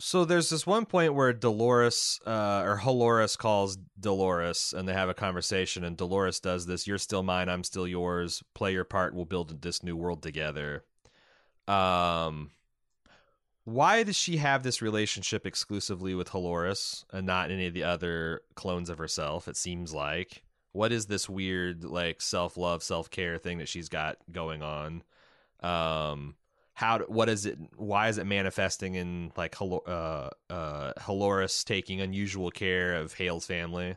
So 0.00 0.24
there's 0.24 0.50
this 0.50 0.66
one 0.66 0.86
point 0.86 1.14
where 1.14 1.32
Dolores 1.32 2.20
uh, 2.26 2.62
or 2.64 2.80
Dolores 2.82 3.36
calls 3.36 3.78
Dolores 3.98 4.74
and 4.76 4.88
they 4.88 4.92
have 4.92 5.08
a 5.08 5.14
conversation 5.14 5.84
and 5.84 5.96
Dolores 5.96 6.40
does 6.40 6.66
this 6.66 6.86
you're 6.86 6.98
still 6.98 7.22
mine 7.22 7.48
I'm 7.48 7.62
still 7.62 7.86
yours 7.86 8.42
play 8.54 8.72
your 8.72 8.84
part 8.84 9.14
we'll 9.14 9.24
build 9.24 9.62
this 9.62 9.82
new 9.82 9.96
world 9.96 10.22
together. 10.22 10.84
Um 11.68 12.50
why 13.66 14.02
does 14.02 14.16
she 14.16 14.36
have 14.36 14.62
this 14.62 14.82
relationship 14.82 15.46
exclusively 15.46 16.14
with 16.14 16.32
Dolores 16.32 17.06
and 17.12 17.26
not 17.26 17.50
any 17.50 17.66
of 17.68 17.72
the 17.72 17.84
other 17.84 18.42
clones 18.56 18.90
of 18.90 18.98
herself 18.98 19.46
it 19.46 19.56
seems 19.56 19.94
like 19.94 20.42
what 20.72 20.90
is 20.90 21.06
this 21.06 21.28
weird 21.28 21.84
like 21.84 22.20
self-love 22.20 22.82
self-care 22.82 23.38
thing 23.38 23.58
that 23.58 23.68
she's 23.68 23.88
got 23.88 24.18
going 24.32 24.60
on 24.60 25.04
um 25.60 26.34
how 26.74 26.98
what 27.00 27.28
is 27.28 27.46
it 27.46 27.56
why 27.76 28.08
is 28.08 28.18
it 28.18 28.26
manifesting 28.26 28.96
in 28.96 29.32
like 29.36 29.56
uh 29.60 30.28
uh 30.50 30.92
taking 31.64 32.00
unusual 32.00 32.50
care 32.50 32.96
of 32.96 33.14
Hale's 33.14 33.46
family? 33.46 33.96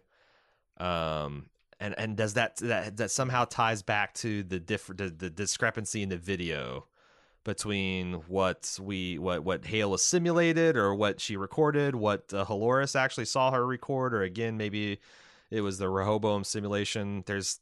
Um 0.78 1.48
and 1.80 1.96
and 1.98 2.16
does 2.16 2.36
that 2.36 2.58
that 2.58 2.98
that 2.98 3.12
somehow 3.12 3.46
ties 3.46 3.82
back 3.82 4.14
to 4.16 4.44
the 4.44 4.60
different 4.60 5.00
the, 5.00 5.10
the 5.10 5.30
discrepancy 5.30 6.04
in 6.04 6.10
the 6.10 6.18
video 6.18 6.86
between 7.44 8.14
what 8.28 8.78
we 8.82 9.18
what 9.18 9.44
what 9.44 9.66
Hale 9.66 9.94
assimilated 9.94 10.78
or 10.78 10.94
what 10.94 11.20
she 11.20 11.36
recorded 11.36 11.96
what 11.96 12.32
uh, 12.34 12.46
actually 12.96 13.26
saw 13.26 13.52
her 13.52 13.66
record 13.66 14.14
or 14.14 14.22
again 14.22 14.58
maybe 14.58 15.00
it 15.50 15.62
was 15.62 15.78
the 15.78 15.90
Rehoboam 15.90 16.44
simulation? 16.44 17.24
There's 17.26 17.60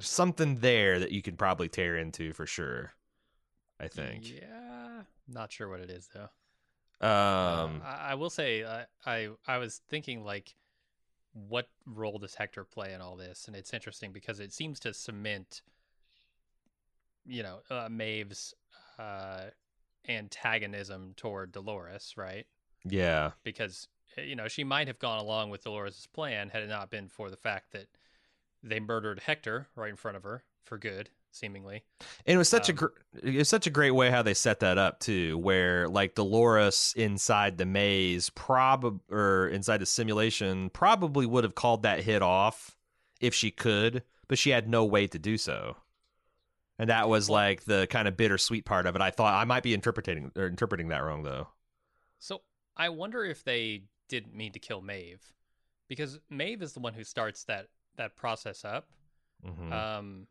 something 0.00 0.60
there 0.60 0.98
that 1.00 1.12
you 1.12 1.20
could 1.20 1.36
probably 1.36 1.68
tear 1.68 1.96
into 1.96 2.32
for 2.32 2.46
sure 2.46 2.94
I 3.82 3.88
think 3.88 4.30
Yeah, 4.30 5.02
not 5.28 5.52
sure 5.52 5.68
what 5.68 5.80
it 5.80 5.90
is 5.90 6.08
though. 6.14 6.28
um 7.06 7.82
Uh, 7.82 7.86
I, 7.86 8.10
I 8.10 8.14
will 8.14 8.30
say 8.30 8.64
I, 8.64 8.84
I 9.04 9.28
I 9.46 9.58
was 9.58 9.80
thinking 9.88 10.24
like, 10.24 10.54
what 11.32 11.68
role 11.86 12.18
does 12.18 12.34
Hector 12.36 12.64
play 12.64 12.92
in 12.92 13.00
all 13.00 13.16
this? 13.16 13.46
And 13.46 13.56
it's 13.56 13.74
interesting 13.74 14.12
because 14.12 14.38
it 14.40 14.52
seems 14.52 14.78
to 14.80 14.94
cement, 14.94 15.62
you 17.24 17.42
know, 17.42 17.60
uh, 17.70 17.88
Maeve's 17.90 18.54
uh, 18.98 19.46
antagonism 20.08 21.14
toward 21.16 21.52
Dolores, 21.52 22.14
right? 22.16 22.46
Yeah. 22.84 23.32
Because 23.42 23.88
eh, 24.16 24.22
you 24.22 24.36
know 24.36 24.48
she 24.48 24.64
might 24.64 24.86
have 24.86 24.98
gone 24.98 25.18
along 25.18 25.50
with 25.50 25.64
Dolores' 25.64 26.06
plan 26.12 26.50
had 26.50 26.62
it 26.62 26.68
not 26.68 26.90
been 26.90 27.08
for 27.08 27.30
the 27.30 27.36
fact 27.36 27.72
that 27.72 27.88
they 28.62 28.78
murdered 28.80 29.20
Hector 29.20 29.68
right 29.74 29.90
in 29.90 29.96
front 29.96 30.16
of 30.16 30.22
her 30.22 30.44
for 30.62 30.78
good, 30.78 31.10
seemingly. 31.32 31.82
And 32.26 32.34
it 32.34 32.38
was 32.38 32.48
such 32.48 32.68
Um, 32.68 32.74
a 32.74 32.78
gr- 32.78 32.86
it 33.22 33.38
was 33.38 33.48
such 33.48 33.66
a 33.66 33.70
great 33.70 33.90
way 33.92 34.10
how 34.10 34.22
they 34.22 34.34
set 34.34 34.60
that 34.60 34.78
up 34.78 35.00
too, 35.00 35.38
where 35.38 35.88
like 35.88 36.14
Dolores 36.14 36.94
inside 36.96 37.58
the 37.58 37.66
maze, 37.66 38.30
prob 38.30 39.00
or 39.10 39.48
inside 39.48 39.78
the 39.78 39.86
simulation, 39.86 40.70
probably 40.70 41.26
would 41.26 41.44
have 41.44 41.54
called 41.54 41.82
that 41.82 42.00
hit 42.04 42.22
off 42.22 42.76
if 43.20 43.34
she 43.34 43.50
could, 43.50 44.02
but 44.28 44.38
she 44.38 44.50
had 44.50 44.68
no 44.68 44.84
way 44.84 45.06
to 45.06 45.18
do 45.18 45.36
so. 45.38 45.76
And 46.78 46.90
that 46.90 47.08
was 47.08 47.30
like 47.30 47.64
the 47.64 47.86
kind 47.90 48.08
of 48.08 48.16
bittersweet 48.16 48.64
part 48.64 48.86
of 48.86 48.96
it. 48.96 49.02
I 49.02 49.10
thought 49.10 49.34
I 49.34 49.44
might 49.44 49.62
be 49.62 49.74
interpreting 49.74 50.32
or 50.36 50.46
interpreting 50.46 50.88
that 50.88 51.02
wrong 51.02 51.22
though. 51.22 51.48
So 52.18 52.42
I 52.76 52.88
wonder 52.88 53.24
if 53.24 53.44
they 53.44 53.84
didn't 54.08 54.34
mean 54.34 54.52
to 54.52 54.58
kill 54.58 54.80
Maeve, 54.82 55.32
because 55.88 56.20
Maeve 56.30 56.62
is 56.62 56.72
the 56.72 56.80
one 56.80 56.94
who 56.94 57.04
starts 57.04 57.44
that 57.44 57.68
that 57.96 58.16
process 58.16 58.64
up 58.64 58.88
hmm 59.44 59.72
um, 59.72 60.26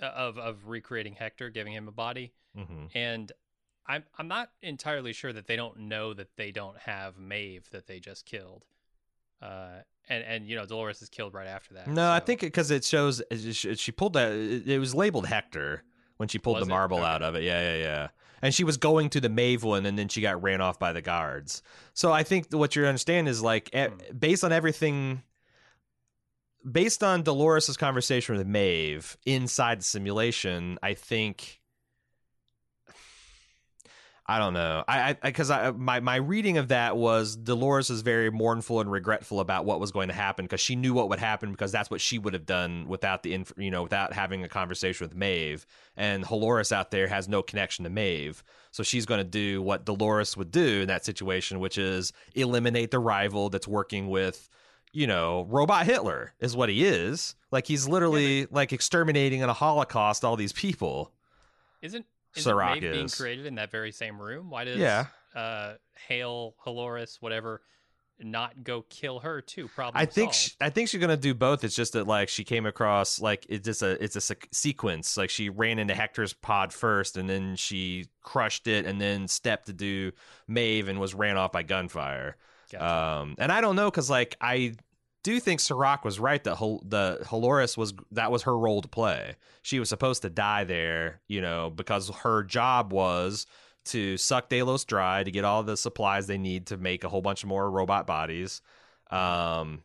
of 0.00 0.38
of 0.38 0.68
recreating 0.68 1.14
Hector, 1.14 1.50
giving 1.50 1.72
him 1.72 1.88
a 1.88 1.92
body, 1.92 2.32
hmm 2.54 2.86
and 2.94 3.30
I'm 3.86 4.04
I'm 4.18 4.28
not 4.28 4.50
entirely 4.62 5.12
sure 5.12 5.32
that 5.32 5.46
they 5.46 5.56
don't 5.56 5.78
know 5.80 6.14
that 6.14 6.36
they 6.36 6.52
don't 6.52 6.78
have 6.78 7.18
Maeve 7.18 7.68
that 7.70 7.86
they 7.86 8.00
just 8.00 8.26
killed, 8.26 8.64
uh, 9.42 9.80
and 10.08 10.24
and 10.24 10.46
you 10.48 10.56
know 10.56 10.66
Dolores 10.66 11.02
is 11.02 11.08
killed 11.08 11.34
right 11.34 11.46
after 11.48 11.74
that. 11.74 11.88
No, 11.88 12.10
I 12.10 12.20
think 12.20 12.40
because 12.40 12.70
it 12.70 12.84
shows 12.84 13.22
she 13.32 13.92
pulled 13.92 14.12
that. 14.14 14.32
It 14.32 14.78
was 14.78 14.94
labeled 14.94 15.26
Hector 15.26 15.82
when 16.18 16.28
she 16.28 16.38
pulled 16.38 16.56
Was 16.58 16.66
the 16.66 16.70
marble 16.70 16.98
Okay. 16.98 17.06
out 17.06 17.22
of 17.22 17.34
it. 17.34 17.42
Yeah, 17.42 17.72
yeah, 17.74 17.78
yeah. 17.82 18.08
And 18.42 18.54
she 18.54 18.64
was 18.64 18.76
going 18.78 19.10
to 19.10 19.20
the 19.20 19.28
Maeve 19.28 19.64
one, 19.64 19.84
and 19.86 19.98
then 19.98 20.08
she 20.08 20.20
got 20.20 20.42
ran 20.42 20.60
off 20.60 20.78
by 20.78 20.92
the 20.92 21.02
guards. 21.02 21.62
So 21.94 22.10
I 22.12 22.22
think 22.22 22.52
what 22.52 22.74
you 22.76 22.86
understand 22.86 23.28
is 23.28 23.42
like, 23.42 23.70
Hmm. 23.74 23.96
based 24.18 24.44
on 24.44 24.52
everything, 24.52 25.22
based 26.68 27.02
on 27.02 27.22
Dolores' 27.22 27.76
conversation 27.76 28.36
with 28.36 28.46
Maeve 28.46 29.16
inside 29.24 29.80
the 29.80 29.84
simulation, 29.84 30.78
I 30.82 30.94
think. 30.94 31.60
I 34.26 34.38
don't 34.38 34.54
know. 34.54 34.84
I 34.86 35.14
because 35.14 35.50
I, 35.50 35.72
my 35.72 35.98
my 35.98 36.14
reading 36.14 36.56
of 36.56 36.68
that 36.68 36.96
was 36.96 37.34
Dolores 37.34 37.90
is 37.90 38.02
very 38.02 38.30
mournful 38.30 38.80
and 38.80 38.88
regretful 38.88 39.40
about 39.40 39.64
what 39.64 39.80
was 39.80 39.90
going 39.90 40.06
to 40.06 40.14
happen 40.14 40.44
because 40.44 40.60
she 40.60 40.76
knew 40.76 40.94
what 40.94 41.08
would 41.08 41.18
happen 41.18 41.50
because 41.50 41.72
that's 41.72 41.90
what 41.90 42.00
she 42.00 42.16
would 42.16 42.32
have 42.34 42.46
done 42.46 42.86
without 42.86 43.24
the 43.24 43.34
inf- 43.34 43.52
you 43.56 43.72
know 43.72 43.82
without 43.82 44.12
having 44.12 44.44
a 44.44 44.48
conversation 44.48 45.04
with 45.04 45.16
Maeve 45.16 45.66
and 45.96 46.22
Dolores 46.22 46.70
out 46.70 46.92
there 46.92 47.08
has 47.08 47.28
no 47.28 47.42
connection 47.42 47.82
to 47.82 47.90
Maeve 47.90 48.44
so 48.70 48.84
she's 48.84 49.04
going 49.04 49.18
to 49.18 49.24
do 49.24 49.62
what 49.62 49.84
Dolores 49.84 50.36
would 50.36 50.52
do 50.52 50.82
in 50.82 50.86
that 50.86 51.04
situation 51.04 51.58
which 51.58 51.76
is 51.76 52.12
eliminate 52.36 52.92
the 52.92 53.00
rival 53.00 53.48
that's 53.48 53.66
working 53.66 54.08
with 54.08 54.48
you 54.92 55.06
know 55.06 55.46
robot 55.48 55.86
Hitler 55.86 56.34
is 56.40 56.56
what 56.56 56.68
he 56.68 56.84
is 56.84 57.34
like 57.50 57.66
he's 57.66 57.86
literally 57.86 58.46
like 58.50 58.72
exterminating 58.72 59.40
in 59.40 59.48
a 59.48 59.52
Holocaust 59.52 60.24
all 60.24 60.36
these 60.36 60.52
people 60.52 61.12
isn't 61.82 62.06
Maeve 62.36 62.80
being 62.80 63.08
created 63.08 63.46
in 63.46 63.56
that 63.56 63.70
very 63.70 63.92
same 63.92 64.20
room? 64.20 64.50
Why 64.50 64.64
does 64.64 64.76
Yeah. 64.76 65.06
uh, 65.34 65.74
Hale, 66.06 66.54
Haloris, 66.64 67.16
whatever, 67.20 67.62
not 68.18 68.62
go 68.62 68.82
kill 68.82 69.20
her 69.20 69.40
too? 69.40 69.68
Problem 69.68 70.00
I 70.00 70.06
think 70.06 70.32
she, 70.32 70.50
I 70.60 70.70
think 70.70 70.88
she's 70.88 71.00
gonna 71.00 71.16
do 71.16 71.34
both. 71.34 71.64
It's 71.64 71.74
just 71.74 71.94
that 71.94 72.06
like 72.06 72.28
she 72.28 72.44
came 72.44 72.66
across 72.66 73.20
like 73.20 73.46
it's 73.48 73.64
just 73.64 73.82
a 73.82 74.02
it's 74.02 74.16
a 74.16 74.36
sequence. 74.52 75.16
Like 75.16 75.30
she 75.30 75.48
ran 75.48 75.78
into 75.78 75.94
Hector's 75.94 76.32
pod 76.32 76.72
first, 76.72 77.16
and 77.16 77.28
then 77.28 77.56
she 77.56 78.06
crushed 78.22 78.66
it, 78.66 78.86
and 78.86 79.00
then 79.00 79.26
stepped 79.26 79.66
to 79.66 79.72
do 79.72 80.12
Maeve, 80.46 80.88
and 80.88 81.00
was 81.00 81.14
ran 81.14 81.36
off 81.36 81.52
by 81.52 81.62
gunfire. 81.62 82.36
Gotcha. 82.70 83.20
Um, 83.20 83.34
and 83.38 83.50
I 83.50 83.60
don't 83.60 83.76
know 83.76 83.90
because 83.90 84.10
like 84.10 84.36
I 84.40 84.74
do 85.22 85.40
think 85.40 85.60
Serac 85.60 86.04
was 86.04 86.18
right 86.18 86.42
that 86.44 86.56
Hol- 86.56 86.82
the 86.86 87.18
Haloris 87.24 87.76
was 87.76 87.94
that 88.12 88.30
was 88.30 88.42
her 88.42 88.56
role 88.56 88.80
to 88.82 88.88
play. 88.88 89.36
She 89.62 89.78
was 89.78 89.88
supposed 89.88 90.22
to 90.22 90.30
die 90.30 90.64
there, 90.64 91.20
you 91.28 91.40
know, 91.40 91.70
because 91.70 92.10
her 92.22 92.42
job 92.42 92.92
was 92.92 93.46
to 93.86 94.16
suck 94.16 94.48
Delos 94.48 94.84
dry 94.84 95.24
to 95.24 95.30
get 95.30 95.44
all 95.44 95.62
the 95.62 95.76
supplies 95.76 96.26
they 96.26 96.38
need 96.38 96.66
to 96.66 96.76
make 96.76 97.04
a 97.04 97.08
whole 97.08 97.22
bunch 97.22 97.44
more 97.44 97.70
robot 97.70 98.06
bodies. 98.06 98.62
Um, 99.10 99.82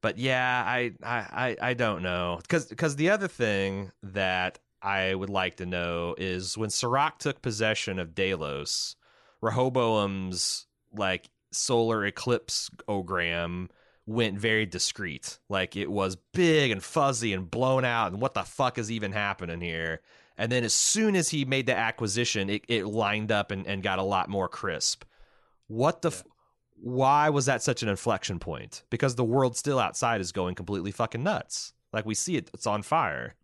but 0.00 0.18
yeah, 0.18 0.62
I 0.66 0.92
I 1.02 1.56
I, 1.60 1.74
don't 1.74 2.02
know 2.02 2.38
because 2.42 2.66
because 2.66 2.96
the 2.96 3.10
other 3.10 3.28
thing 3.28 3.92
that 4.02 4.58
I 4.82 5.14
would 5.14 5.30
like 5.30 5.56
to 5.56 5.66
know 5.66 6.14
is 6.18 6.58
when 6.58 6.70
Serac 6.70 7.18
took 7.18 7.40
possession 7.40 7.98
of 7.98 8.14
Delos, 8.14 8.96
Rehoboam's 9.40 10.66
like 10.92 11.30
solar 11.54 12.04
eclipse 12.04 12.70
ogram 12.88 13.68
went 14.06 14.38
very 14.38 14.66
discreet. 14.66 15.38
Like 15.48 15.76
it 15.76 15.90
was 15.90 16.16
big 16.32 16.70
and 16.70 16.82
fuzzy 16.82 17.32
and 17.32 17.50
blown 17.50 17.84
out, 17.84 18.12
and 18.12 18.20
what 18.20 18.34
the 18.34 18.42
fuck 18.42 18.78
is 18.78 18.90
even 18.90 19.12
happening 19.12 19.60
here? 19.60 20.00
And 20.36 20.50
then 20.50 20.64
as 20.64 20.74
soon 20.74 21.14
as 21.14 21.28
he 21.28 21.44
made 21.44 21.66
the 21.66 21.76
acquisition, 21.76 22.48
it, 22.50 22.64
it 22.66 22.86
lined 22.86 23.30
up 23.30 23.50
and, 23.50 23.66
and 23.66 23.82
got 23.82 23.98
a 23.98 24.02
lot 24.02 24.28
more 24.28 24.48
crisp. 24.48 25.04
What 25.68 26.02
the? 26.02 26.08
F- 26.08 26.24
why 26.74 27.28
was 27.30 27.46
that 27.46 27.62
such 27.62 27.82
an 27.82 27.88
inflection 27.88 28.40
point? 28.40 28.82
Because 28.90 29.14
the 29.14 29.24
world 29.24 29.56
still 29.56 29.78
outside 29.78 30.20
is 30.20 30.32
going 30.32 30.56
completely 30.56 30.90
fucking 30.90 31.22
nuts. 31.22 31.74
Like 31.92 32.04
we 32.04 32.14
see 32.14 32.36
it, 32.36 32.50
it's 32.52 32.66
on 32.66 32.82
fire. 32.82 33.34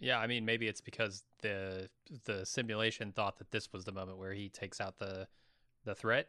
Yeah, 0.00 0.18
I 0.18 0.26
mean, 0.26 0.44
maybe 0.44 0.66
it's 0.66 0.80
because 0.80 1.22
the 1.42 1.88
the 2.24 2.44
simulation 2.44 3.12
thought 3.12 3.38
that 3.38 3.52
this 3.52 3.72
was 3.72 3.84
the 3.84 3.92
moment 3.92 4.18
where 4.18 4.32
he 4.32 4.48
takes 4.48 4.80
out 4.80 4.98
the 4.98 5.28
the 5.84 5.94
threat, 5.94 6.28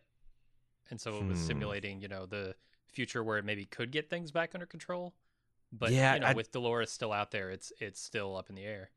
and 0.90 1.00
so 1.00 1.18
it 1.18 1.25
was 1.25 1.40
Hmm. 1.40 1.46
simulating, 1.48 2.02
you 2.02 2.08
know, 2.08 2.25
the 2.25 2.56
future 2.88 3.24
where 3.24 3.38
it 3.38 3.46
maybe 3.46 3.66
could 3.66 3.92
get 3.92 4.10
things 4.10 4.32
back 4.32 4.52
under 4.54 4.66
control. 4.66 5.13
But 5.72 5.92
Yeah, 5.92 6.13
you 6.13 6.20
know, 6.20 6.28
I- 6.28 6.34
with 6.34 6.52
Dolores 6.52 6.92
still 6.92 7.12
out 7.12 7.32
there, 7.32 7.50
it's 7.50 7.74
it's 7.80 8.00
still 8.00 8.36
up 8.38 8.50
in 8.50 8.56
the 8.56 8.63
air. 8.63 8.92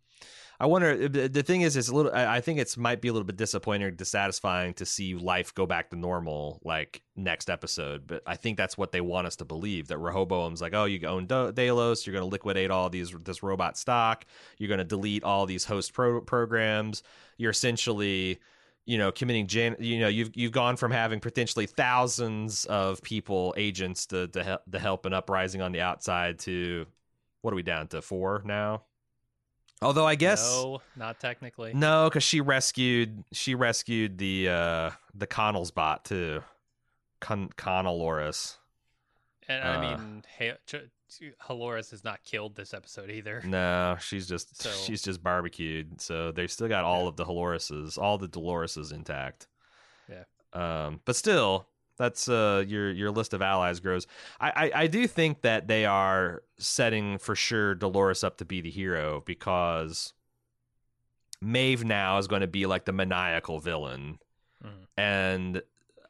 I 0.61 0.65
wonder. 0.67 1.09
The 1.09 1.29
the 1.29 1.43
thing 1.43 1.61
is, 1.63 1.77
it's 1.77 1.89
a 1.89 1.95
little. 1.95 2.13
I 2.15 2.37
I 2.37 2.41
think 2.43 2.59
it's 2.59 2.77
might 2.77 3.01
be 3.03 3.09
a 3.09 3.13
little 3.13 3.27
bit 3.27 3.37
disappointing 3.37 3.87
or 3.87 3.91
dissatisfying 3.91 4.73
to 4.75 4.87
see 4.87 5.15
life 5.15 5.55
go 5.55 5.65
back 5.67 5.89
to 5.91 5.97
normal 5.97 6.61
like 6.65 7.03
next 7.15 7.49
episode. 7.51 8.07
But 8.07 8.23
I 8.27 8.37
think 8.37 8.57
that's 8.59 8.77
what 8.79 8.93
they 8.93 9.01
want 9.03 9.27
us 9.27 9.37
to 9.37 9.45
believe 9.47 9.89
that 9.89 9.99
Rehoboam's 9.99 10.61
like, 10.63 10.75
oh, 10.75 10.85
you 10.87 11.07
own 11.07 11.27
Do- 11.27 11.53
Delos, 11.53 12.07
you're 12.07 12.13
going 12.15 12.23
to 12.25 12.31
liquidate 12.31 12.71
all 12.71 12.89
these 12.91 13.11
this 13.25 13.43
robot 13.43 13.77
stock, 13.79 14.25
you're 14.59 14.69
going 14.69 14.79
to 14.79 14.85
delete 14.85 15.25
all 15.25 15.45
these 15.47 15.65
host 15.67 15.93
pro- 15.95 16.21
programs. 16.23 17.03
You're 17.39 17.51
essentially, 17.51 18.39
you 18.87 18.99
know, 18.99 19.13
committing. 19.13 19.47
Gen- 19.47 19.77
you 19.79 20.01
know, 20.01 20.09
you've 20.09 20.31
you've 20.35 20.53
gone 20.53 20.77
from 20.77 20.91
having 20.91 21.21
potentially 21.21 21.67
thousands 21.67 22.65
of 22.67 23.03
people, 23.03 23.55
agents 23.57 24.07
to 24.07 24.29
to, 24.29 24.43
hel- 24.43 24.63
to 24.71 24.79
help 24.79 25.05
an 25.07 25.13
uprising 25.13 25.61
on 25.61 25.73
the 25.73 25.81
outside 25.81 26.39
to 26.41 26.87
what 27.43 27.53
are 27.53 27.57
we 27.57 27.63
down 27.63 27.89
to 27.89 28.01
four 28.01 28.43
now? 28.45 28.83
Although 29.83 30.07
I 30.07 30.15
guess 30.15 30.43
no, 30.43 30.81
not 30.97 31.21
technically. 31.21 31.73
no, 31.75 32.09
because 32.09 32.23
she 32.23 32.41
rescued 32.41 33.25
she 33.33 33.55
rescued 33.55 34.17
the 34.17 34.49
uh 34.49 34.91
the 35.15 35.27
Connell's 35.27 35.71
bot 35.71 36.05
too, 36.05 36.43
Con 37.21 37.51
Connelloris. 37.57 38.57
And 39.49 39.65
Uh, 39.65 39.67
I 39.69 39.81
mean, 39.97 40.23
Ch- 40.67 41.23
Haloris 41.49 41.93
is 41.93 42.03
not 42.03 42.23
killed 42.25 42.57
this 42.57 42.75
episode 42.75 43.11
either. 43.11 43.41
No, 43.45 43.97
she's 44.01 44.27
just 44.29 44.61
So- 44.61 44.71
she's 44.71 45.03
just 45.03 45.23
barbecued. 45.23 46.01
So 46.01 46.33
they've 46.33 46.51
still 46.51 46.69
got 46.69 46.85
all 46.85 47.07
of 47.07 47.17
the 47.17 47.25
Halorises, 47.25 47.97
all 47.97 48.19
the 48.19 48.27
Dolores 48.29 48.77
intact. 48.93 49.47
Yeah. 50.09 50.25
Um, 50.53 51.01
but 51.05 51.15
still, 51.17 51.69
that's 51.97 52.29
uh 52.29 52.65
your 52.67 52.91
your 52.91 53.11
list 53.11 53.33
of 53.35 53.41
allies 53.41 53.79
grows. 53.81 54.07
I, 54.41 54.51
I 54.75 54.83
I 54.83 54.87
do 54.89 55.07
think 55.07 55.43
that 55.43 55.69
they 55.69 55.85
are 55.87 56.43
setting 56.59 57.19
for 57.19 57.35
sure 57.37 57.75
Dolores 57.75 58.25
up 58.25 58.37
to 58.39 58.45
be 58.45 58.61
the 58.61 58.71
hero 58.71 59.23
because 59.25 60.13
Maeve 61.41 61.85
now 61.85 62.19
is 62.19 62.27
going 62.27 62.41
to 62.41 62.47
be 62.47 62.67
like 62.67 62.85
the 62.85 62.93
maniacal 62.93 63.61
villain, 63.61 64.19
Mhm. 64.65 64.87
and 64.97 65.63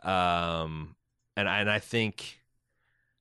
um 0.02 0.96
and 1.36 1.48
and 1.48 1.70
I 1.70 1.78
think 1.80 2.40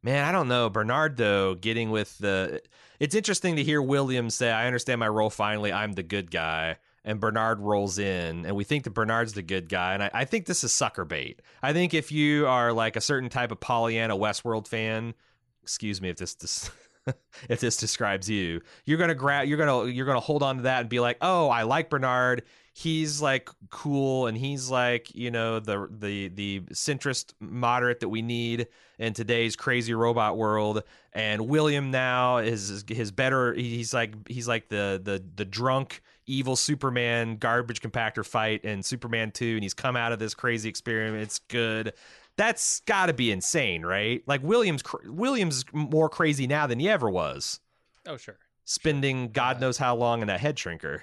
man 0.05 0.23
I 0.23 0.31
don't 0.31 0.47
know. 0.47 0.69
Bernard 0.69 1.17
though 1.17 1.55
getting 1.55 1.89
with 1.89 2.17
the 2.19 2.61
it's 2.99 3.15
interesting 3.15 3.57
to 3.57 3.63
hear 3.63 3.81
Williams 3.81 4.35
say 4.35 4.49
I 4.51 4.67
understand 4.67 4.99
my 4.99 5.07
role 5.09 5.29
finally. 5.29 5.73
I'm 5.73 5.93
the 5.93 6.03
good 6.03 6.31
guy. 6.31 6.77
And 7.03 7.19
Bernard 7.19 7.59
rolls 7.59 7.99
in 7.99 8.45
and 8.45 8.55
we 8.55 8.63
think 8.63 8.85
that 8.85 8.91
Bernard's 8.91 9.33
the 9.33 9.41
good 9.41 9.67
guy 9.67 9.95
and 9.95 10.03
I, 10.03 10.11
I 10.13 10.25
think 10.25 10.45
this 10.45 10.63
is 10.63 10.71
sucker 10.71 11.05
bait. 11.05 11.41
I 11.61 11.73
think 11.73 11.93
if 11.93 12.11
you 12.11 12.47
are 12.47 12.71
like 12.71 12.95
a 12.95 13.01
certain 13.01 13.29
type 13.29 13.51
of 13.51 13.59
Pollyanna 13.59 14.15
Westworld 14.15 14.67
fan 14.67 15.13
excuse 15.61 15.99
me 16.01 16.09
if 16.09 16.17
this, 16.17 16.35
this 16.35 16.71
if 17.49 17.59
this 17.59 17.77
describes 17.77 18.29
you. 18.29 18.61
You're 18.85 18.97
gonna 18.97 19.15
grab 19.15 19.47
you're 19.47 19.57
gonna 19.57 19.89
you're 19.89 20.05
gonna 20.05 20.19
hold 20.19 20.43
on 20.43 20.57
to 20.57 20.61
that 20.63 20.81
and 20.81 20.89
be 20.89 20.99
like 20.99 21.17
oh 21.21 21.49
I 21.49 21.63
like 21.63 21.89
Bernard. 21.89 22.43
He's 22.73 23.21
like 23.21 23.49
cool 23.69 24.27
and 24.27 24.37
he's 24.37 24.69
like 24.69 25.13
you 25.15 25.31
know 25.31 25.59
the 25.59 25.87
the 25.89 26.27
the 26.29 26.59
centrist 26.73 27.33
moderate 27.39 28.01
that 28.01 28.09
we 28.09 28.21
need 28.21 28.67
in 28.97 29.13
today's 29.13 29.55
crazy 29.55 29.93
robot 29.93 30.37
world. 30.37 30.83
And 31.13 31.47
william 31.47 31.91
now 31.91 32.37
is 32.37 32.83
his 32.87 33.11
better. 33.11 33.53
He's 33.53 33.93
like 33.93 34.27
he's 34.27 34.47
like 34.47 34.69
the 34.69 34.99
the 35.03 35.23
the 35.35 35.45
drunk 35.45 36.01
evil 36.27 36.55
superman 36.55 37.37
garbage 37.37 37.81
compactor 37.81 38.25
fight 38.25 38.65
in 38.65 38.81
superman 38.81 39.29
2 39.29 39.53
and 39.53 39.63
he's 39.63 39.75
come 39.75 39.95
out 39.95 40.11
of 40.11 40.17
this 40.17 40.33
crazy 40.33 40.67
experiment. 40.67 41.21
It's 41.21 41.37
good 41.37 41.93
that's 42.37 42.81
got 42.81 43.07
to 43.07 43.13
be 43.13 43.31
insane 43.31 43.85
right 43.85 44.23
like 44.27 44.41
williams 44.43 44.83
williams 45.05 45.65
more 45.73 46.09
crazy 46.09 46.47
now 46.47 46.67
than 46.67 46.79
he 46.79 46.89
ever 46.89 47.09
was 47.09 47.59
oh 48.07 48.17
sure 48.17 48.37
spending 48.65 49.29
god 49.29 49.61
knows 49.61 49.77
how 49.77 49.95
long 49.95 50.21
in 50.21 50.27
that 50.27 50.39
head 50.39 50.55
shrinker 50.55 51.01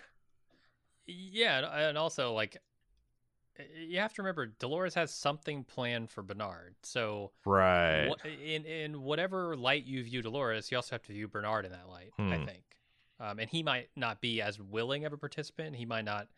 yeah, 1.07 1.89
and 1.89 1.99
also 1.99 2.33
like 2.33 2.57
you 3.77 3.99
have 3.99 4.15
to 4.15 4.23
remember 4.23 4.47
Dolores 4.47 4.95
has 4.95 5.13
something 5.13 5.65
planned 5.65 6.11
for 6.11 6.23
Bernard. 6.23 6.75
So 6.83 7.33
right 7.45 8.11
in 8.25 8.65
in 8.65 9.03
whatever 9.03 9.57
light 9.57 9.85
you 9.85 10.03
view 10.05 10.23
Dolores, 10.23 10.71
you 10.71 10.77
also 10.77 10.95
have 10.95 11.03
to 11.05 11.13
view 11.13 11.29
Bernard 11.29 11.65
in 11.65 11.73
that 11.73 11.89
light. 11.89 12.13
Hmm. 12.17 12.33
I 12.33 12.45
think, 12.45 12.65
um, 13.21 13.39
and 13.39 13.51
he 13.51 13.63
might 13.63 13.89
not 13.97 14.21
be 14.21 14.41
as 14.41 14.61
willing 14.61 15.05
of 15.05 15.13
a 15.13 15.17
participant. 15.17 15.77
He 15.77 15.87
might 15.87 16.05
not 16.05 16.29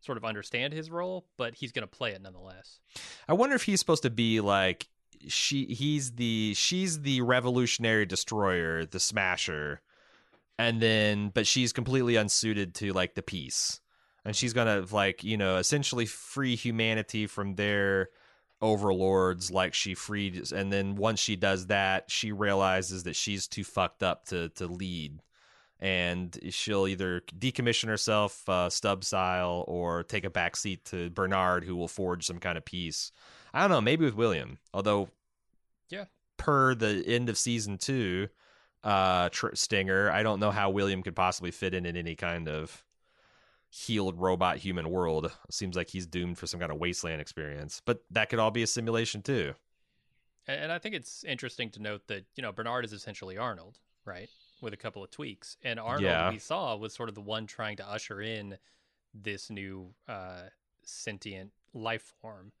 sort 0.00 0.18
of 0.18 0.24
understand 0.24 0.72
his 0.72 0.90
role, 0.90 1.26
but 1.36 1.54
he's 1.54 1.72
going 1.72 1.82
to 1.82 1.86
play 1.86 2.12
it 2.12 2.22
nonetheless. 2.22 2.80
I 3.28 3.32
wonder 3.32 3.56
if 3.56 3.64
he's 3.64 3.80
supposed 3.80 4.02
to 4.04 4.10
be 4.10 4.40
like 4.40 4.88
she. 5.26 5.66
He's 5.66 6.12
the 6.12 6.54
she's 6.54 7.00
the 7.02 7.20
revolutionary 7.20 8.06
destroyer, 8.06 8.84
the 8.84 9.00
smasher, 9.00 9.82
and 10.58 10.80
then 10.80 11.30
but 11.30 11.46
she's 11.46 11.72
completely 11.72 12.16
unsuited 12.16 12.74
to 12.76 12.92
like 12.92 13.14
the 13.14 13.22
peace 13.22 13.80
and 14.24 14.36
she's 14.36 14.52
gonna 14.52 14.84
like 14.90 15.24
you 15.24 15.36
know 15.36 15.56
essentially 15.56 16.06
free 16.06 16.56
humanity 16.56 17.26
from 17.26 17.54
their 17.54 18.10
overlords 18.60 19.50
like 19.50 19.72
she 19.72 19.94
freed 19.94 20.52
and 20.52 20.72
then 20.72 20.96
once 20.96 21.20
she 21.20 21.36
does 21.36 21.68
that 21.68 22.10
she 22.10 22.32
realizes 22.32 23.04
that 23.04 23.14
she's 23.14 23.46
too 23.46 23.64
fucked 23.64 24.02
up 24.02 24.26
to 24.26 24.48
to 24.50 24.66
lead 24.66 25.22
and 25.80 26.38
she'll 26.50 26.86
either 26.86 27.22
decommission 27.38 27.88
herself 27.88 28.48
uh, 28.48 28.68
stub 28.68 29.04
style 29.04 29.64
or 29.68 30.02
take 30.02 30.24
a 30.24 30.30
back 30.30 30.56
seat 30.56 30.84
to 30.84 31.10
bernard 31.10 31.64
who 31.64 31.76
will 31.76 31.88
forge 31.88 32.24
some 32.24 32.38
kind 32.38 32.58
of 32.58 32.64
peace 32.64 33.12
i 33.52 33.60
don't 33.60 33.70
know 33.70 33.80
maybe 33.80 34.04
with 34.04 34.14
william 34.16 34.58
although 34.74 35.08
yeah 35.88 36.04
per 36.36 36.74
the 36.74 37.04
end 37.06 37.28
of 37.28 37.38
season 37.38 37.78
two 37.78 38.28
uh 38.84 39.28
tr- 39.30 39.54
stinger 39.54 40.10
i 40.10 40.22
don't 40.22 40.40
know 40.40 40.50
how 40.50 40.70
william 40.70 41.02
could 41.02 41.16
possibly 41.16 41.50
fit 41.50 41.74
in 41.74 41.86
in 41.86 41.96
any 41.96 42.14
kind 42.14 42.48
of 42.48 42.84
healed 43.70 44.18
robot 44.18 44.56
human 44.58 44.90
world. 44.90 45.30
Seems 45.50 45.76
like 45.76 45.90
he's 45.90 46.06
doomed 46.06 46.38
for 46.38 46.46
some 46.46 46.60
kind 46.60 46.72
of 46.72 46.78
wasteland 46.78 47.20
experience. 47.20 47.82
But 47.84 48.02
that 48.10 48.30
could 48.30 48.38
all 48.38 48.50
be 48.50 48.62
a 48.62 48.66
simulation 48.66 49.22
too. 49.22 49.54
And 50.46 50.72
I 50.72 50.78
think 50.78 50.94
it's 50.94 51.24
interesting 51.24 51.70
to 51.72 51.82
note 51.82 52.06
that, 52.06 52.24
you 52.34 52.42
know, 52.42 52.52
Bernard 52.52 52.86
is 52.86 52.94
essentially 52.94 53.36
Arnold, 53.36 53.78
right? 54.06 54.30
With 54.60 54.72
a 54.72 54.76
couple 54.76 55.04
of 55.04 55.10
tweaks. 55.10 55.56
And 55.62 55.78
Arnold 55.78 56.02
yeah. 56.02 56.30
we 56.30 56.38
saw 56.38 56.76
was 56.76 56.92
sort 56.92 57.08
of 57.08 57.14
the 57.14 57.20
one 57.20 57.46
trying 57.46 57.76
to 57.76 57.88
usher 57.88 58.20
in 58.20 58.58
this 59.14 59.50
new 59.50 59.94
uh, 60.08 60.42
sentient 60.84 61.52
life 61.72 62.14
form. 62.20 62.52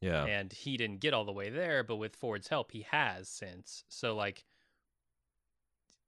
Yeah. 0.00 0.24
And 0.24 0.52
he 0.52 0.76
didn't 0.76 1.00
get 1.00 1.14
all 1.14 1.24
the 1.24 1.32
way 1.32 1.50
there, 1.50 1.82
but 1.82 1.96
with 1.96 2.16
Ford's 2.16 2.48
help, 2.48 2.72
he 2.72 2.86
has 2.90 3.28
since. 3.28 3.84
So, 3.88 4.14
like, 4.14 4.44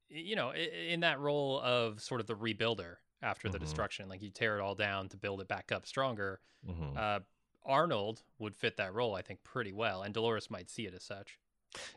you 0.09 0.37
know, 0.37 0.53
in 0.53 1.00
that 1.00 1.19
role 1.19 1.61
of 1.61 2.00
sort 2.03 2.21
of 2.21 2.26
the 2.26 2.35
rebuilder, 2.37 2.97
after 3.23 3.49
the 3.49 3.59
mm-hmm. 3.59 3.65
destruction. 3.65 4.09
Like 4.09 4.23
you 4.23 4.31
tear 4.31 4.59
it 4.59 4.61
all 4.61 4.75
down 4.75 5.09
to 5.11 5.17
build 5.17 5.41
it 5.41 5.49
back 5.49 5.73
up 5.73 5.87
stronger. 5.87 6.41
Mm-hmm. 6.69 6.97
Uh, 6.97 7.21
Arnold 7.65 8.23
would 8.38 8.55
fit 8.55 8.76
that 8.76 8.95
role, 8.95 9.15
I 9.15 9.23
think, 9.23 9.43
pretty 9.43 9.73
well, 9.73 10.03
and 10.03 10.15
Dolores 10.15 10.50
might 10.50 10.71
see 10.71 10.87
it 10.87 10.95
as 10.95 11.03
such. 11.03 11.38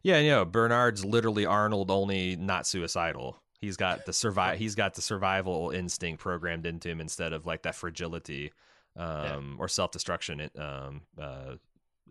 Yeah, 0.03 0.19
you 0.19 0.31
know, 0.31 0.45
Bernard's 0.45 1.05
literally 1.05 1.45
Arnold, 1.45 1.91
only 1.91 2.35
not 2.35 2.67
suicidal. 2.67 3.37
He's 3.59 3.77
got 3.77 4.05
the 4.05 4.13
survive. 4.13 4.57
he's 4.57 4.75
got 4.75 4.93
the 4.93 5.01
survival 5.01 5.71
instinct 5.71 6.21
programmed 6.21 6.65
into 6.65 6.89
him 6.89 7.01
instead 7.01 7.33
of 7.33 7.45
like 7.45 7.63
that 7.63 7.75
fragility 7.75 8.51
um, 8.95 9.55
yeah. 9.57 9.63
or 9.63 9.67
self 9.67 9.91
destruction 9.91 10.49
um, 10.57 11.01
uh, 11.19 11.55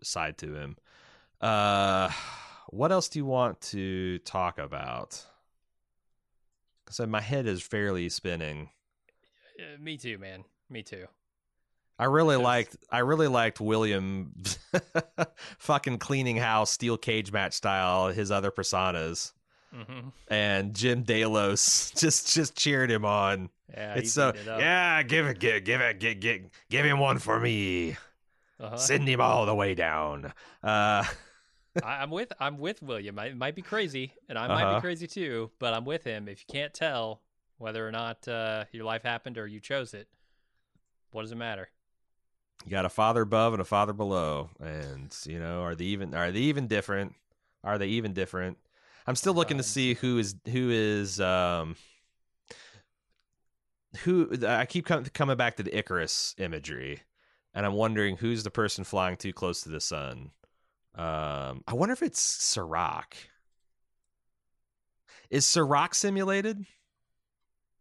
side 0.03 0.37
to 0.39 0.55
him. 0.55 0.77
Uh, 1.41 2.11
what 2.69 2.91
else 2.91 3.09
do 3.09 3.19
you 3.19 3.25
want 3.25 3.59
to 3.61 4.19
talk 4.19 4.59
about? 4.59 5.25
Because 6.85 7.07
my 7.07 7.21
head 7.21 7.47
is 7.47 7.61
fairly 7.61 8.09
spinning. 8.09 8.69
Uh, 9.59 9.81
me 9.81 9.97
too, 9.97 10.17
man. 10.17 10.43
Me 10.69 10.83
too. 10.83 11.07
I 11.99 12.05
really 12.05 12.37
liked 12.37 12.77
I 12.89 12.99
really 12.99 13.27
liked 13.27 13.59
William 13.59 14.33
fucking 15.59 15.97
cleaning 15.97 16.37
house 16.37 16.71
steel 16.71 16.97
cage 16.97 17.31
match 17.31 17.53
style 17.53 18.07
his 18.07 18.31
other 18.31 18.51
personas. 18.51 19.33
Mm-hmm. 19.75 20.09
And 20.29 20.73
Jim 20.73 21.03
Delos 21.03 21.91
just 21.97 22.33
just 22.33 22.55
cheered 22.55 22.89
him 22.89 23.03
on. 23.03 23.49
Yeah, 23.71 23.95
it's 23.95 24.13
so 24.13 24.29
it 24.29 24.37
yeah, 24.45 25.03
give 25.03 25.27
it, 25.27 25.39
give, 25.39 25.63
give 25.63 25.81
it, 25.81 25.99
give, 25.99 26.19
give, 26.19 26.41
give 26.69 26.85
him 26.85 26.99
one 26.99 27.19
for 27.19 27.39
me. 27.39 27.97
Uh-huh. 28.59 28.77
Send 28.77 29.07
him 29.07 29.21
all 29.21 29.45
the 29.45 29.53
way 29.53 29.75
down. 29.75 30.33
Uh, 30.63 31.03
I, 31.83 32.01
am 32.01 32.09
with 32.09 32.33
I'm 32.39 32.57
with 32.57 32.81
William. 32.81 33.19
I, 33.19 33.27
it 33.27 33.37
might 33.37 33.55
be 33.55 33.61
crazy, 33.61 34.13
and 34.27 34.37
I 34.37 34.45
uh-huh. 34.45 34.53
might 34.53 34.63
be 34.63 34.69
uh-huh. 34.69 34.81
crazy 34.81 35.05
too. 35.05 35.51
But 35.59 35.73
I'm 35.73 35.85
with 35.85 36.03
him. 36.03 36.27
If 36.27 36.39
you 36.39 36.53
can't 36.53 36.73
tell, 36.73 37.21
whether 37.59 37.87
or 37.87 37.91
not 37.91 38.27
uh, 38.27 38.65
your 38.71 38.85
life 38.85 39.03
happened 39.03 39.37
or 39.37 39.45
you 39.45 39.59
chose 39.59 39.93
it. 39.93 40.07
What 41.11 41.21
does 41.21 41.31
it 41.31 41.37
matter? 41.37 41.69
You 42.65 42.71
got 42.71 42.85
a 42.85 42.89
father 42.89 43.21
above 43.21 43.53
and 43.53 43.61
a 43.61 43.65
father 43.65 43.93
below, 43.93 44.49
and 44.59 45.15
you 45.25 45.39
know, 45.39 45.63
are 45.63 45.75
they 45.75 45.85
even 45.85 46.13
are 46.13 46.31
they 46.31 46.41
even 46.41 46.67
different? 46.67 47.15
Are 47.63 47.77
they 47.77 47.87
even 47.87 48.13
different? 48.13 48.57
I'm 49.07 49.15
still 49.15 49.33
looking 49.33 49.57
to 49.57 49.63
see 49.63 49.93
who 49.95 50.17
is 50.17 50.35
who 50.51 50.69
is 50.69 51.19
um 51.19 51.75
who 54.03 54.29
I 54.45 54.65
keep 54.65 54.85
coming 54.85 55.37
back 55.37 55.55
to 55.57 55.63
the 55.63 55.75
Icarus 55.75 56.35
imagery, 56.37 57.01
and 57.53 57.65
I'm 57.65 57.73
wondering 57.73 58.17
who's 58.17 58.43
the 58.43 58.51
person 58.51 58.83
flying 58.83 59.17
too 59.17 59.33
close 59.33 59.61
to 59.61 59.69
the 59.69 59.81
sun. 59.81 60.31
Um, 60.95 61.63
I 61.67 61.73
wonder 61.73 61.93
if 61.93 62.03
it's 62.03 62.19
Serac. 62.21 63.15
Is 65.29 65.45
Serac 65.45 65.95
simulated? 65.95 66.65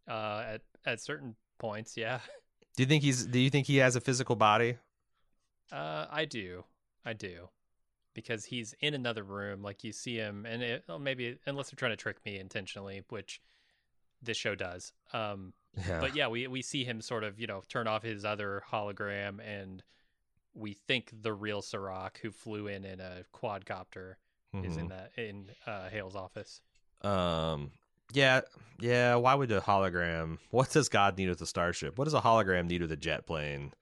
uh, 0.08 0.44
at 0.46 0.62
at 0.86 1.00
certain 1.00 1.36
points. 1.58 1.96
Yeah. 1.96 2.20
Do 2.78 2.84
you 2.84 2.86
think 2.86 3.02
he's? 3.02 3.26
Do 3.26 3.40
you 3.40 3.50
think 3.50 3.66
he 3.66 3.78
has 3.78 3.96
a 3.96 4.00
physical 4.00 4.36
body? 4.36 4.76
Uh, 5.72 6.06
I 6.08 6.26
do. 6.26 6.62
I 7.04 7.12
do, 7.12 7.48
because 8.14 8.44
he's 8.44 8.72
in 8.78 8.94
another 8.94 9.24
room. 9.24 9.64
Like 9.64 9.82
you 9.82 9.92
see 9.92 10.14
him, 10.14 10.46
and 10.46 10.62
it, 10.62 10.84
well, 10.86 11.00
maybe 11.00 11.38
unless 11.44 11.70
they're 11.70 11.76
trying 11.76 11.90
to 11.90 11.96
trick 11.96 12.24
me 12.24 12.38
intentionally, 12.38 13.02
which 13.08 13.42
this 14.22 14.36
show 14.36 14.54
does. 14.54 14.92
Um, 15.12 15.54
yeah. 15.88 15.98
But 15.98 16.14
yeah, 16.14 16.28
we 16.28 16.46
we 16.46 16.62
see 16.62 16.84
him 16.84 17.00
sort 17.00 17.24
of 17.24 17.40
you 17.40 17.48
know 17.48 17.64
turn 17.68 17.88
off 17.88 18.04
his 18.04 18.24
other 18.24 18.62
hologram, 18.70 19.40
and 19.44 19.82
we 20.54 20.74
think 20.74 21.10
the 21.20 21.32
real 21.32 21.62
Serac 21.62 22.20
who 22.22 22.30
flew 22.30 22.68
in 22.68 22.84
in 22.84 23.00
a 23.00 23.24
quadcopter 23.34 24.14
mm-hmm. 24.54 24.64
is 24.64 24.76
in 24.76 24.88
mm-hmm. 24.88 24.90
that 24.90 25.10
in 25.16 25.50
uh, 25.66 25.88
Hale's 25.88 26.14
office. 26.14 26.60
Um, 27.02 27.72
yeah, 28.12 28.42
yeah. 28.80 29.16
Why 29.16 29.34
would 29.34 29.50
a 29.52 29.60
hologram? 29.60 30.38
What 30.50 30.70
does 30.70 30.88
God 30.88 31.16
need 31.18 31.28
with 31.28 31.40
a 31.40 31.46
starship? 31.46 31.98
What 31.98 32.04
does 32.04 32.14
a 32.14 32.20
hologram 32.20 32.66
need 32.66 32.82
with 32.82 32.92
a 32.92 32.96
jet 32.96 33.26
plane? 33.26 33.72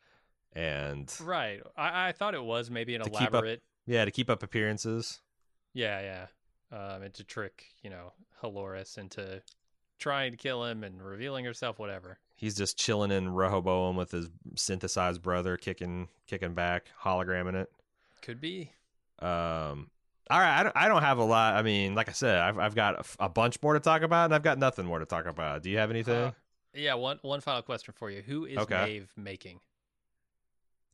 And 0.53 1.13
right, 1.23 1.61
I, 1.77 2.09
I 2.09 2.13
thought 2.13 2.35
it 2.35 2.43
was 2.43 2.71
maybe 2.71 2.95
an 2.95 3.03
elaborate. 3.03 3.59
Up, 3.59 3.65
yeah, 3.87 4.05
to 4.05 4.11
keep 4.11 4.31
up 4.31 4.43
appearances. 4.43 5.21
Yeah, 5.75 6.27
yeah, 6.73 6.77
um, 6.77 7.03
and 7.03 7.15
to 7.15 7.25
trick 7.25 7.65
you 7.83 7.91
know 7.91 8.13
Halores 8.43 8.97
into 8.99 9.43
trying 9.99 10.31
to 10.31 10.37
kill 10.37 10.65
him 10.65 10.83
and 10.85 11.03
revealing 11.03 11.45
herself, 11.45 11.79
whatever. 11.79 12.19
He's 12.37 12.55
just 12.55 12.79
chilling 12.79 13.11
in 13.11 13.31
Rehoboam 13.31 13.97
with 13.97 14.11
his 14.11 14.29
synthesized 14.57 15.23
brother, 15.23 15.57
kicking 15.57 16.09
kicking 16.27 16.55
back, 16.55 16.87
hologramming 17.03 17.55
it. 17.55 17.71
Could 18.23 18.41
be. 18.41 18.73
Um, 19.19 19.91
all 20.31 20.41
right, 20.41 20.61
I 20.61 20.63
don't, 20.65 20.77
I 20.77 20.89
don't 20.89 21.03
have 21.03 21.19
a 21.19 21.25
lot. 21.25 21.55
I 21.55 21.63
mean, 21.63 21.95
like 21.95 22.09
I 22.09 22.13
said, 22.13 22.39
I've 22.39 22.59
I've 22.59 22.75
got 22.75 22.99
a, 22.99 23.25
a 23.27 23.29
bunch 23.29 23.63
more 23.63 23.75
to 23.75 23.81
talk 23.81 24.03
about, 24.03 24.27
and 24.27 24.35
I've 24.35 24.43
got 24.43 24.59
nothing 24.59 24.85
more 24.85 24.99
to 24.99 25.07
talk 25.07 25.27
about. 25.27 25.63
Do 25.63 25.71
you 25.71 25.79
have 25.79 25.91
anything? 25.91 26.15
Uh, 26.15 26.33
yeah, 26.75 26.95
one 26.95 27.19
one 27.23 27.41
final 27.41 27.63
question 27.63 27.95
for 27.97 28.11
you. 28.11 28.23
Who 28.23 28.45
is 28.45 28.59
okay. 28.59 28.85
Maeve 28.85 29.13
making? 29.17 29.61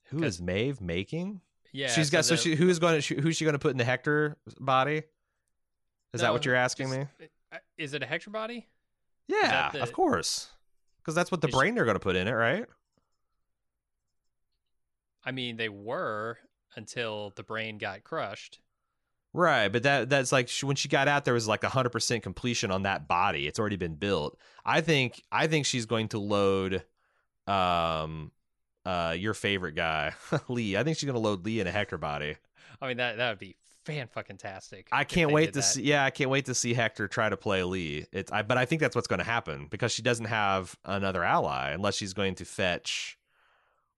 Who 0.07 0.23
is 0.23 0.41
Maeve 0.41 0.81
making? 0.81 1.41
Yeah, 1.73 1.89
she's 1.89 2.11
got. 2.11 2.27
So, 2.27 2.37
she 2.37 2.55
who 2.55 2.69
is 2.69 2.79
going 2.79 3.01
to 3.01 3.15
who's 3.21 3.37
she 3.37 3.45
going 3.45 3.55
to 3.55 3.59
put 3.59 3.71
in 3.71 3.79
the 3.79 3.85
Hector 3.85 4.37
body? 4.61 5.03
Is 6.13 6.21
no, 6.21 6.27
that 6.27 6.33
what 6.33 6.45
you're 6.45 6.55
asking 6.55 6.91
me? 6.91 7.07
Uh, 7.51 7.57
is 7.79 7.95
it 7.95 8.03
a 8.03 8.07
Hector 8.07 8.31
body? 8.31 8.69
Yeah, 9.29 9.71
the, 9.73 9.83
of 9.83 9.93
course, 9.93 10.51
because 10.99 11.15
that's 11.15 11.31
what 11.31 11.41
the 11.41 11.49
brain 11.49 11.73
she, 11.73 11.77
they're 11.77 11.85
going 11.87 11.95
to 11.95 12.01
put 12.01 12.17
in 12.17 12.29
it, 12.29 12.33
right? 12.33 12.67
I 15.25 15.31
mean, 15.31 15.57
they 15.57 15.71
were 15.71 16.37
until 16.77 17.33
the 17.37 17.43
brain 17.43 17.79
got 17.79 18.05
crushed. 18.05 18.61
Right, 19.35 19.69
but 19.69 19.83
that 19.85 20.11
that's 20.11 20.31
like 20.31 20.49
she, 20.49 20.67
when 20.67 20.77
she 20.77 20.89
got 20.89 21.09
out, 21.09 21.25
there 21.25 21.35
was 21.35 21.49
like 21.49 21.65
hundred 21.65 21.91
percent 21.91 22.23
completion 22.23 22.71
on 22.71 22.83
that 22.83 23.09
body. 23.09 23.47
It's 23.47 23.59
already 23.59 23.77
been 23.77 23.95
built. 23.95 24.39
I 24.65 24.83
think 24.83 25.23
I 25.33 25.47
think 25.47 25.65
she's 25.65 25.87
going 25.87 26.09
to 26.09 26.19
load, 26.19 26.85
um, 27.47 28.31
uh, 28.85 29.15
your 29.19 29.33
favorite 29.33 29.75
guy, 29.75 30.13
Lee. 30.49 30.77
I 30.77 30.85
think 30.85 30.99
she's 30.99 31.07
gonna 31.07 31.19
load 31.19 31.47
Lee 31.47 31.61
in 31.61 31.67
a 31.67 31.71
Hector 31.71 31.97
body. 31.97 32.37
I 32.81 32.89
mean 32.89 32.99
that 32.99 33.17
that 33.17 33.31
would 33.31 33.39
be 33.39 33.57
fan 33.85 34.09
fucking 34.09 34.37
tastic. 34.37 34.89
I 34.93 35.05
can't 35.05 35.33
wait 35.33 35.55
to 35.55 35.63
see. 35.63 35.83
Yeah, 35.83 36.05
I 36.05 36.11
can't 36.11 36.31
wait 36.31 36.47
to 36.47 36.55
see 36.55 36.75
Hector 36.75 37.09
try 37.09 37.29
to 37.29 37.37
play 37.37 37.63
Lee. 37.65 38.07
It's, 38.13 38.31
I, 38.31 38.43
but 38.43 38.59
I 38.59 38.65
think 38.65 38.81
that's 38.81 38.95
what's 38.95 39.09
going 39.09 39.19
to 39.19 39.25
happen 39.25 39.67
because 39.71 39.93
she 39.93 40.03
doesn't 40.03 40.27
have 40.27 40.77
another 40.85 41.25
ally 41.25 41.71
unless 41.73 41.97
she's 41.97 42.13
going 42.13 42.35
to 42.37 42.45
fetch 42.45 43.19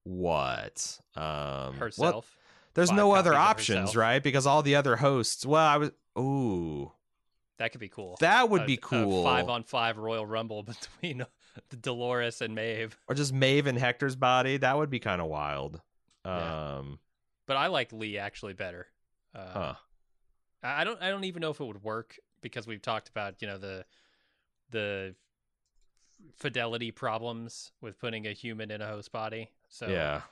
what 0.04 0.98
um 1.16 1.74
herself. 1.74 2.14
What? 2.14 2.43
There's 2.74 2.92
no 2.92 3.12
other 3.12 3.34
options, 3.34 3.78
herself. 3.90 3.96
right? 3.96 4.22
Because 4.22 4.46
all 4.46 4.62
the 4.62 4.74
other 4.74 4.96
hosts. 4.96 5.46
Well, 5.46 5.64
I 5.64 5.76
was. 5.76 5.90
Ooh, 6.18 6.92
That 7.58 7.72
could 7.72 7.80
be 7.80 7.88
cool. 7.88 8.16
that 8.20 8.48
would 8.50 8.62
A- 8.62 8.66
be 8.66 8.76
cool. 8.76 9.24
five 9.24 9.48
on 9.48 9.62
five 9.64 9.96
Royal 9.98 10.26
Rumble 10.26 10.62
between 10.64 11.24
the 11.70 11.76
Dolores 11.76 12.40
and 12.42 12.54
Maeve. 12.54 12.96
or 13.08 13.14
just 13.14 13.32
Maeve 13.32 13.66
and 13.66 13.78
Hector's 13.78 14.16
body. 14.16 14.56
That 14.58 14.76
would 14.76 14.90
be 14.90 15.00
kind 15.00 15.20
of 15.20 15.28
wild. 15.28 15.80
Yeah. 16.24 16.76
Um, 16.78 16.98
But 17.46 17.56
I 17.56 17.66
like 17.68 17.92
Lee 17.92 18.18
actually 18.18 18.52
better. 18.54 18.86
Uh, 19.34 19.52
huh. 19.52 19.74
I 20.62 20.80
I 20.80 20.84
don't 20.84 21.00
I 21.02 21.10
don't 21.10 21.24
even 21.24 21.40
know 21.40 21.50
if 21.50 21.60
it 21.60 21.64
would 21.64 21.82
work 21.82 22.16
because 22.40 22.66
we've 22.66 22.80
talked 22.82 23.08
about 23.08 23.42
you 23.42 23.48
know 23.48 23.58
the 23.58 23.84
the 24.70 25.14
fidelity 26.36 26.90
problems 26.90 27.72
with 27.80 27.98
putting 27.98 28.26
a 28.26 28.32
human 28.32 28.70
in 28.70 28.80
a 28.80 28.86
host 28.86 29.12
body. 29.12 29.50
So 29.68 29.88
yeah. 29.88 30.22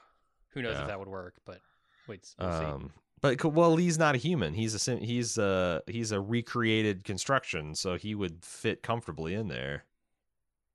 who 0.50 0.62
knows 0.62 0.74
yeah. 0.76 0.82
if 0.82 0.86
that 0.88 0.98
would 0.98 1.08
work? 1.08 1.34
But 1.44 1.60
wait, 2.08 2.34
we'll. 2.38 2.48
Um, 2.48 2.92
but 3.22 3.42
well, 3.44 3.72
Lee's 3.72 3.98
not 3.98 4.16
a 4.16 4.18
human. 4.18 4.52
He's 4.52 4.88
a 4.88 4.96
he's 4.96 5.38
a 5.38 5.82
he's 5.86 6.10
a 6.10 6.20
recreated 6.20 7.04
construction, 7.04 7.76
so 7.76 7.96
he 7.96 8.16
would 8.16 8.44
fit 8.44 8.82
comfortably 8.82 9.34
in 9.34 9.46
there. 9.46 9.84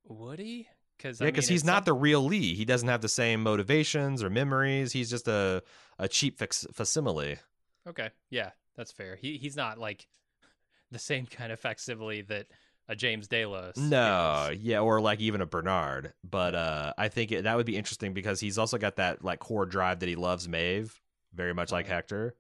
Would 0.06 0.40
he? 0.40 0.70
Because 0.98 1.20
Yeah, 1.20 1.28
because 1.28 1.50
he's 1.50 1.66
not 1.66 1.84
the 1.84 1.94
real 1.94 2.24
Lee. 2.24 2.56
He 2.56 2.64
doesn't 2.64 2.88
have 2.88 3.02
the 3.02 3.10
same 3.10 3.44
motivations 3.44 4.24
or 4.24 4.30
memories. 4.30 4.94
He's 4.94 5.10
just 5.10 5.28
a 5.28 5.62
a 6.00 6.08
cheap 6.08 6.40
fac- 6.40 6.54
facsimile. 6.54 7.38
Okay, 7.86 8.10
yeah, 8.30 8.52
that's 8.78 8.94
fair. 8.94 9.18
He 9.18 9.38
he's 9.38 9.58
not 9.58 9.78
like 9.78 10.08
the 10.92 11.00
same 11.00 11.26
kind 11.26 11.52
of 11.52 11.60
facsimile 11.60 12.22
that 12.24 12.48
a 12.88 12.96
James 12.96 13.28
Delos. 13.28 13.76
No, 13.76 14.52
is. 14.54 14.60
yeah, 14.60 14.80
or 14.80 15.02
like 15.02 15.20
even 15.20 15.42
a 15.42 15.46
Bernard. 15.46 16.14
But 16.24 16.56
uh, 16.56 16.94
I 16.98 17.10
think 17.10 17.34
it, 17.34 17.44
that 17.44 17.58
would 17.58 17.66
be 17.66 17.76
interesting 17.76 18.14
because 18.14 18.40
he's 18.40 18.58
also 18.58 18.78
got 18.78 18.96
that 18.96 19.22
like 19.22 19.40
core 19.40 19.66
drive 19.66 20.00
that 20.00 20.08
he 20.08 20.16
loves 20.16 20.48
Maeve 20.48 20.98
very 21.38 21.54
much 21.54 21.72
like 21.72 21.88
Hector. 21.88 22.36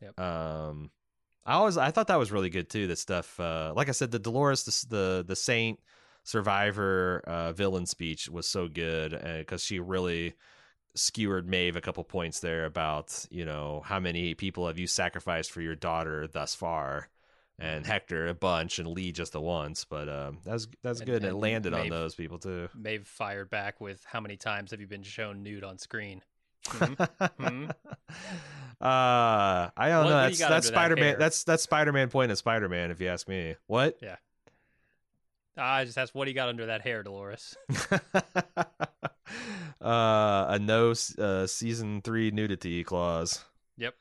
Yep. 0.00 0.20
Um, 0.20 0.90
I 1.44 1.54
always 1.54 1.76
I 1.76 1.90
thought 1.90 2.06
that 2.06 2.18
was 2.18 2.30
really 2.30 2.50
good 2.50 2.70
too. 2.70 2.86
That 2.86 2.98
stuff, 2.98 3.40
uh, 3.40 3.72
like 3.74 3.88
I 3.88 3.92
said, 3.92 4.10
the 4.10 4.18
Dolores, 4.18 4.64
the 4.64 4.96
the, 4.96 5.24
the 5.26 5.36
Saint 5.36 5.80
Survivor 6.24 7.22
uh, 7.26 7.52
villain 7.52 7.86
speech 7.86 8.28
was 8.28 8.46
so 8.46 8.68
good 8.68 9.20
because 9.40 9.64
she 9.64 9.80
really 9.80 10.34
skewered 10.94 11.48
Maeve 11.48 11.74
a 11.74 11.80
couple 11.80 12.04
points 12.04 12.40
there 12.40 12.64
about 12.64 13.26
you 13.30 13.44
know 13.44 13.82
how 13.84 13.98
many 13.98 14.34
people 14.34 14.66
have 14.66 14.78
you 14.78 14.86
sacrificed 14.86 15.50
for 15.50 15.60
your 15.60 15.74
daughter 15.74 16.28
thus 16.28 16.54
far. 16.54 17.08
And 17.58 17.86
Hector 17.86 18.26
a 18.26 18.34
bunch, 18.34 18.78
and 18.80 18.88
Lee 18.88 19.12
just 19.12 19.34
the 19.34 19.40
once, 19.40 19.84
but 19.84 20.08
um, 20.08 20.38
that's 20.42 20.66
that's 20.82 21.00
good, 21.00 21.16
and, 21.16 21.26
it 21.26 21.28
and 21.28 21.38
landed 21.38 21.74
on 21.74 21.90
those 21.90 22.14
people 22.14 22.38
too. 22.38 22.68
Maeve 22.74 23.06
fired 23.06 23.50
back 23.50 23.80
with 23.80 24.02
how 24.04 24.20
many 24.20 24.36
times 24.36 24.72
have 24.72 24.80
you 24.80 24.88
been 24.88 25.02
shown 25.02 25.42
nude 25.44 25.62
on 25.62 25.78
screen? 25.78 26.22
Mhm. 26.66 27.08
Mhm. 27.38 27.74
Uh, 28.82 29.70
I 29.76 29.88
don't 29.90 30.06
What- 30.06 30.10
know. 30.10 30.16
what 30.22 30.26
do 30.26 30.32
you 30.32 30.38
That's 30.38 30.38
that's 30.40 30.66
Spider 30.66 30.96
Man. 30.96 31.04
hair? 31.04 31.16
That's 31.16 31.44
that's 31.44 31.62
Spider 31.62 31.92
Man 31.92 32.08
point 32.08 32.32
at 32.32 32.38
Spider 32.38 32.68
Man. 32.68 32.90
If 32.90 33.00
you 33.00 33.06
ask 33.06 33.28
me, 33.28 33.54
what? 33.68 33.96
Yeah. 34.02 34.16
I 35.56 35.84
just 35.84 35.96
asked, 35.96 36.16
what 36.16 36.24
do 36.24 36.32
you 36.32 36.34
got 36.34 36.48
under 36.48 36.66
that 36.66 36.80
hair, 36.80 37.04
Dolores? 37.04 37.56
uh, 39.80 40.46
a 40.48 40.58
no 40.60 40.94
uh, 41.18 41.46
season 41.46 42.02
three 42.02 42.30
nudity 42.32 42.82
clause. 42.84 43.44
Yep. 43.76 43.94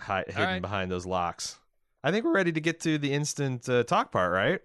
Hi- 0.00 0.24
hidden 0.26 0.42
right. 0.42 0.62
behind 0.62 0.90
those 0.90 1.04
locks. 1.04 1.58
I 2.04 2.10
think 2.10 2.24
we're 2.24 2.32
ready 2.34 2.52
to 2.52 2.60
get 2.60 2.80
to 2.80 2.96
the 2.98 3.12
instant 3.12 3.68
uh, 3.68 3.84
talk 3.84 4.10
part, 4.10 4.32
right? 4.32 4.60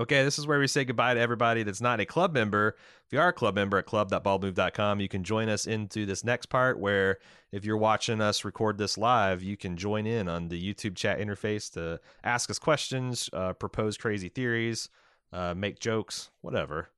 Okay, 0.00 0.24
this 0.24 0.38
is 0.38 0.46
where 0.46 0.58
we 0.58 0.66
say 0.66 0.86
goodbye 0.86 1.12
to 1.12 1.20
everybody 1.20 1.62
that's 1.62 1.82
not 1.82 2.00
a 2.00 2.06
club 2.06 2.32
member. 2.32 2.74
If 3.06 3.12
you 3.12 3.20
are 3.20 3.28
a 3.28 3.32
club 3.34 3.54
member 3.54 3.76
at 3.76 3.84
club.baldmove.com, 3.84 4.98
you 4.98 5.08
can 5.08 5.22
join 5.22 5.50
us 5.50 5.66
into 5.66 6.06
this 6.06 6.24
next 6.24 6.46
part 6.46 6.78
where 6.78 7.18
if 7.52 7.66
you're 7.66 7.76
watching 7.76 8.22
us 8.22 8.42
record 8.42 8.78
this 8.78 8.96
live, 8.96 9.42
you 9.42 9.58
can 9.58 9.76
join 9.76 10.06
in 10.06 10.26
on 10.26 10.48
the 10.48 10.58
YouTube 10.58 10.96
chat 10.96 11.18
interface 11.18 11.70
to 11.74 12.00
ask 12.24 12.48
us 12.48 12.58
questions, 12.58 13.28
uh, 13.34 13.52
propose 13.52 13.98
crazy 13.98 14.30
theories, 14.30 14.88
uh, 15.34 15.52
make 15.52 15.80
jokes, 15.80 16.30
whatever. 16.40 16.88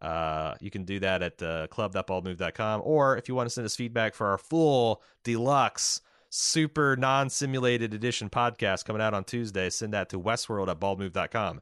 Uh, 0.00 0.54
you 0.60 0.70
can 0.70 0.84
do 0.84 1.00
that 1.00 1.24
at 1.24 1.42
uh, 1.42 1.66
club.baldmove.com. 1.66 2.82
Or 2.84 3.16
if 3.16 3.28
you 3.28 3.34
want 3.34 3.48
to 3.48 3.50
send 3.50 3.64
us 3.64 3.74
feedback 3.74 4.14
for 4.14 4.28
our 4.28 4.38
full 4.38 5.02
deluxe 5.24 6.02
super 6.36 6.96
non-simulated 6.96 7.94
edition 7.94 8.28
podcast 8.28 8.84
coming 8.84 9.00
out 9.00 9.14
on 9.14 9.22
Tuesday, 9.22 9.70
send 9.70 9.92
that 9.92 10.08
to 10.08 10.20
westworld 10.20 10.68
at 10.68 10.80
baldmove.com. 10.80 11.60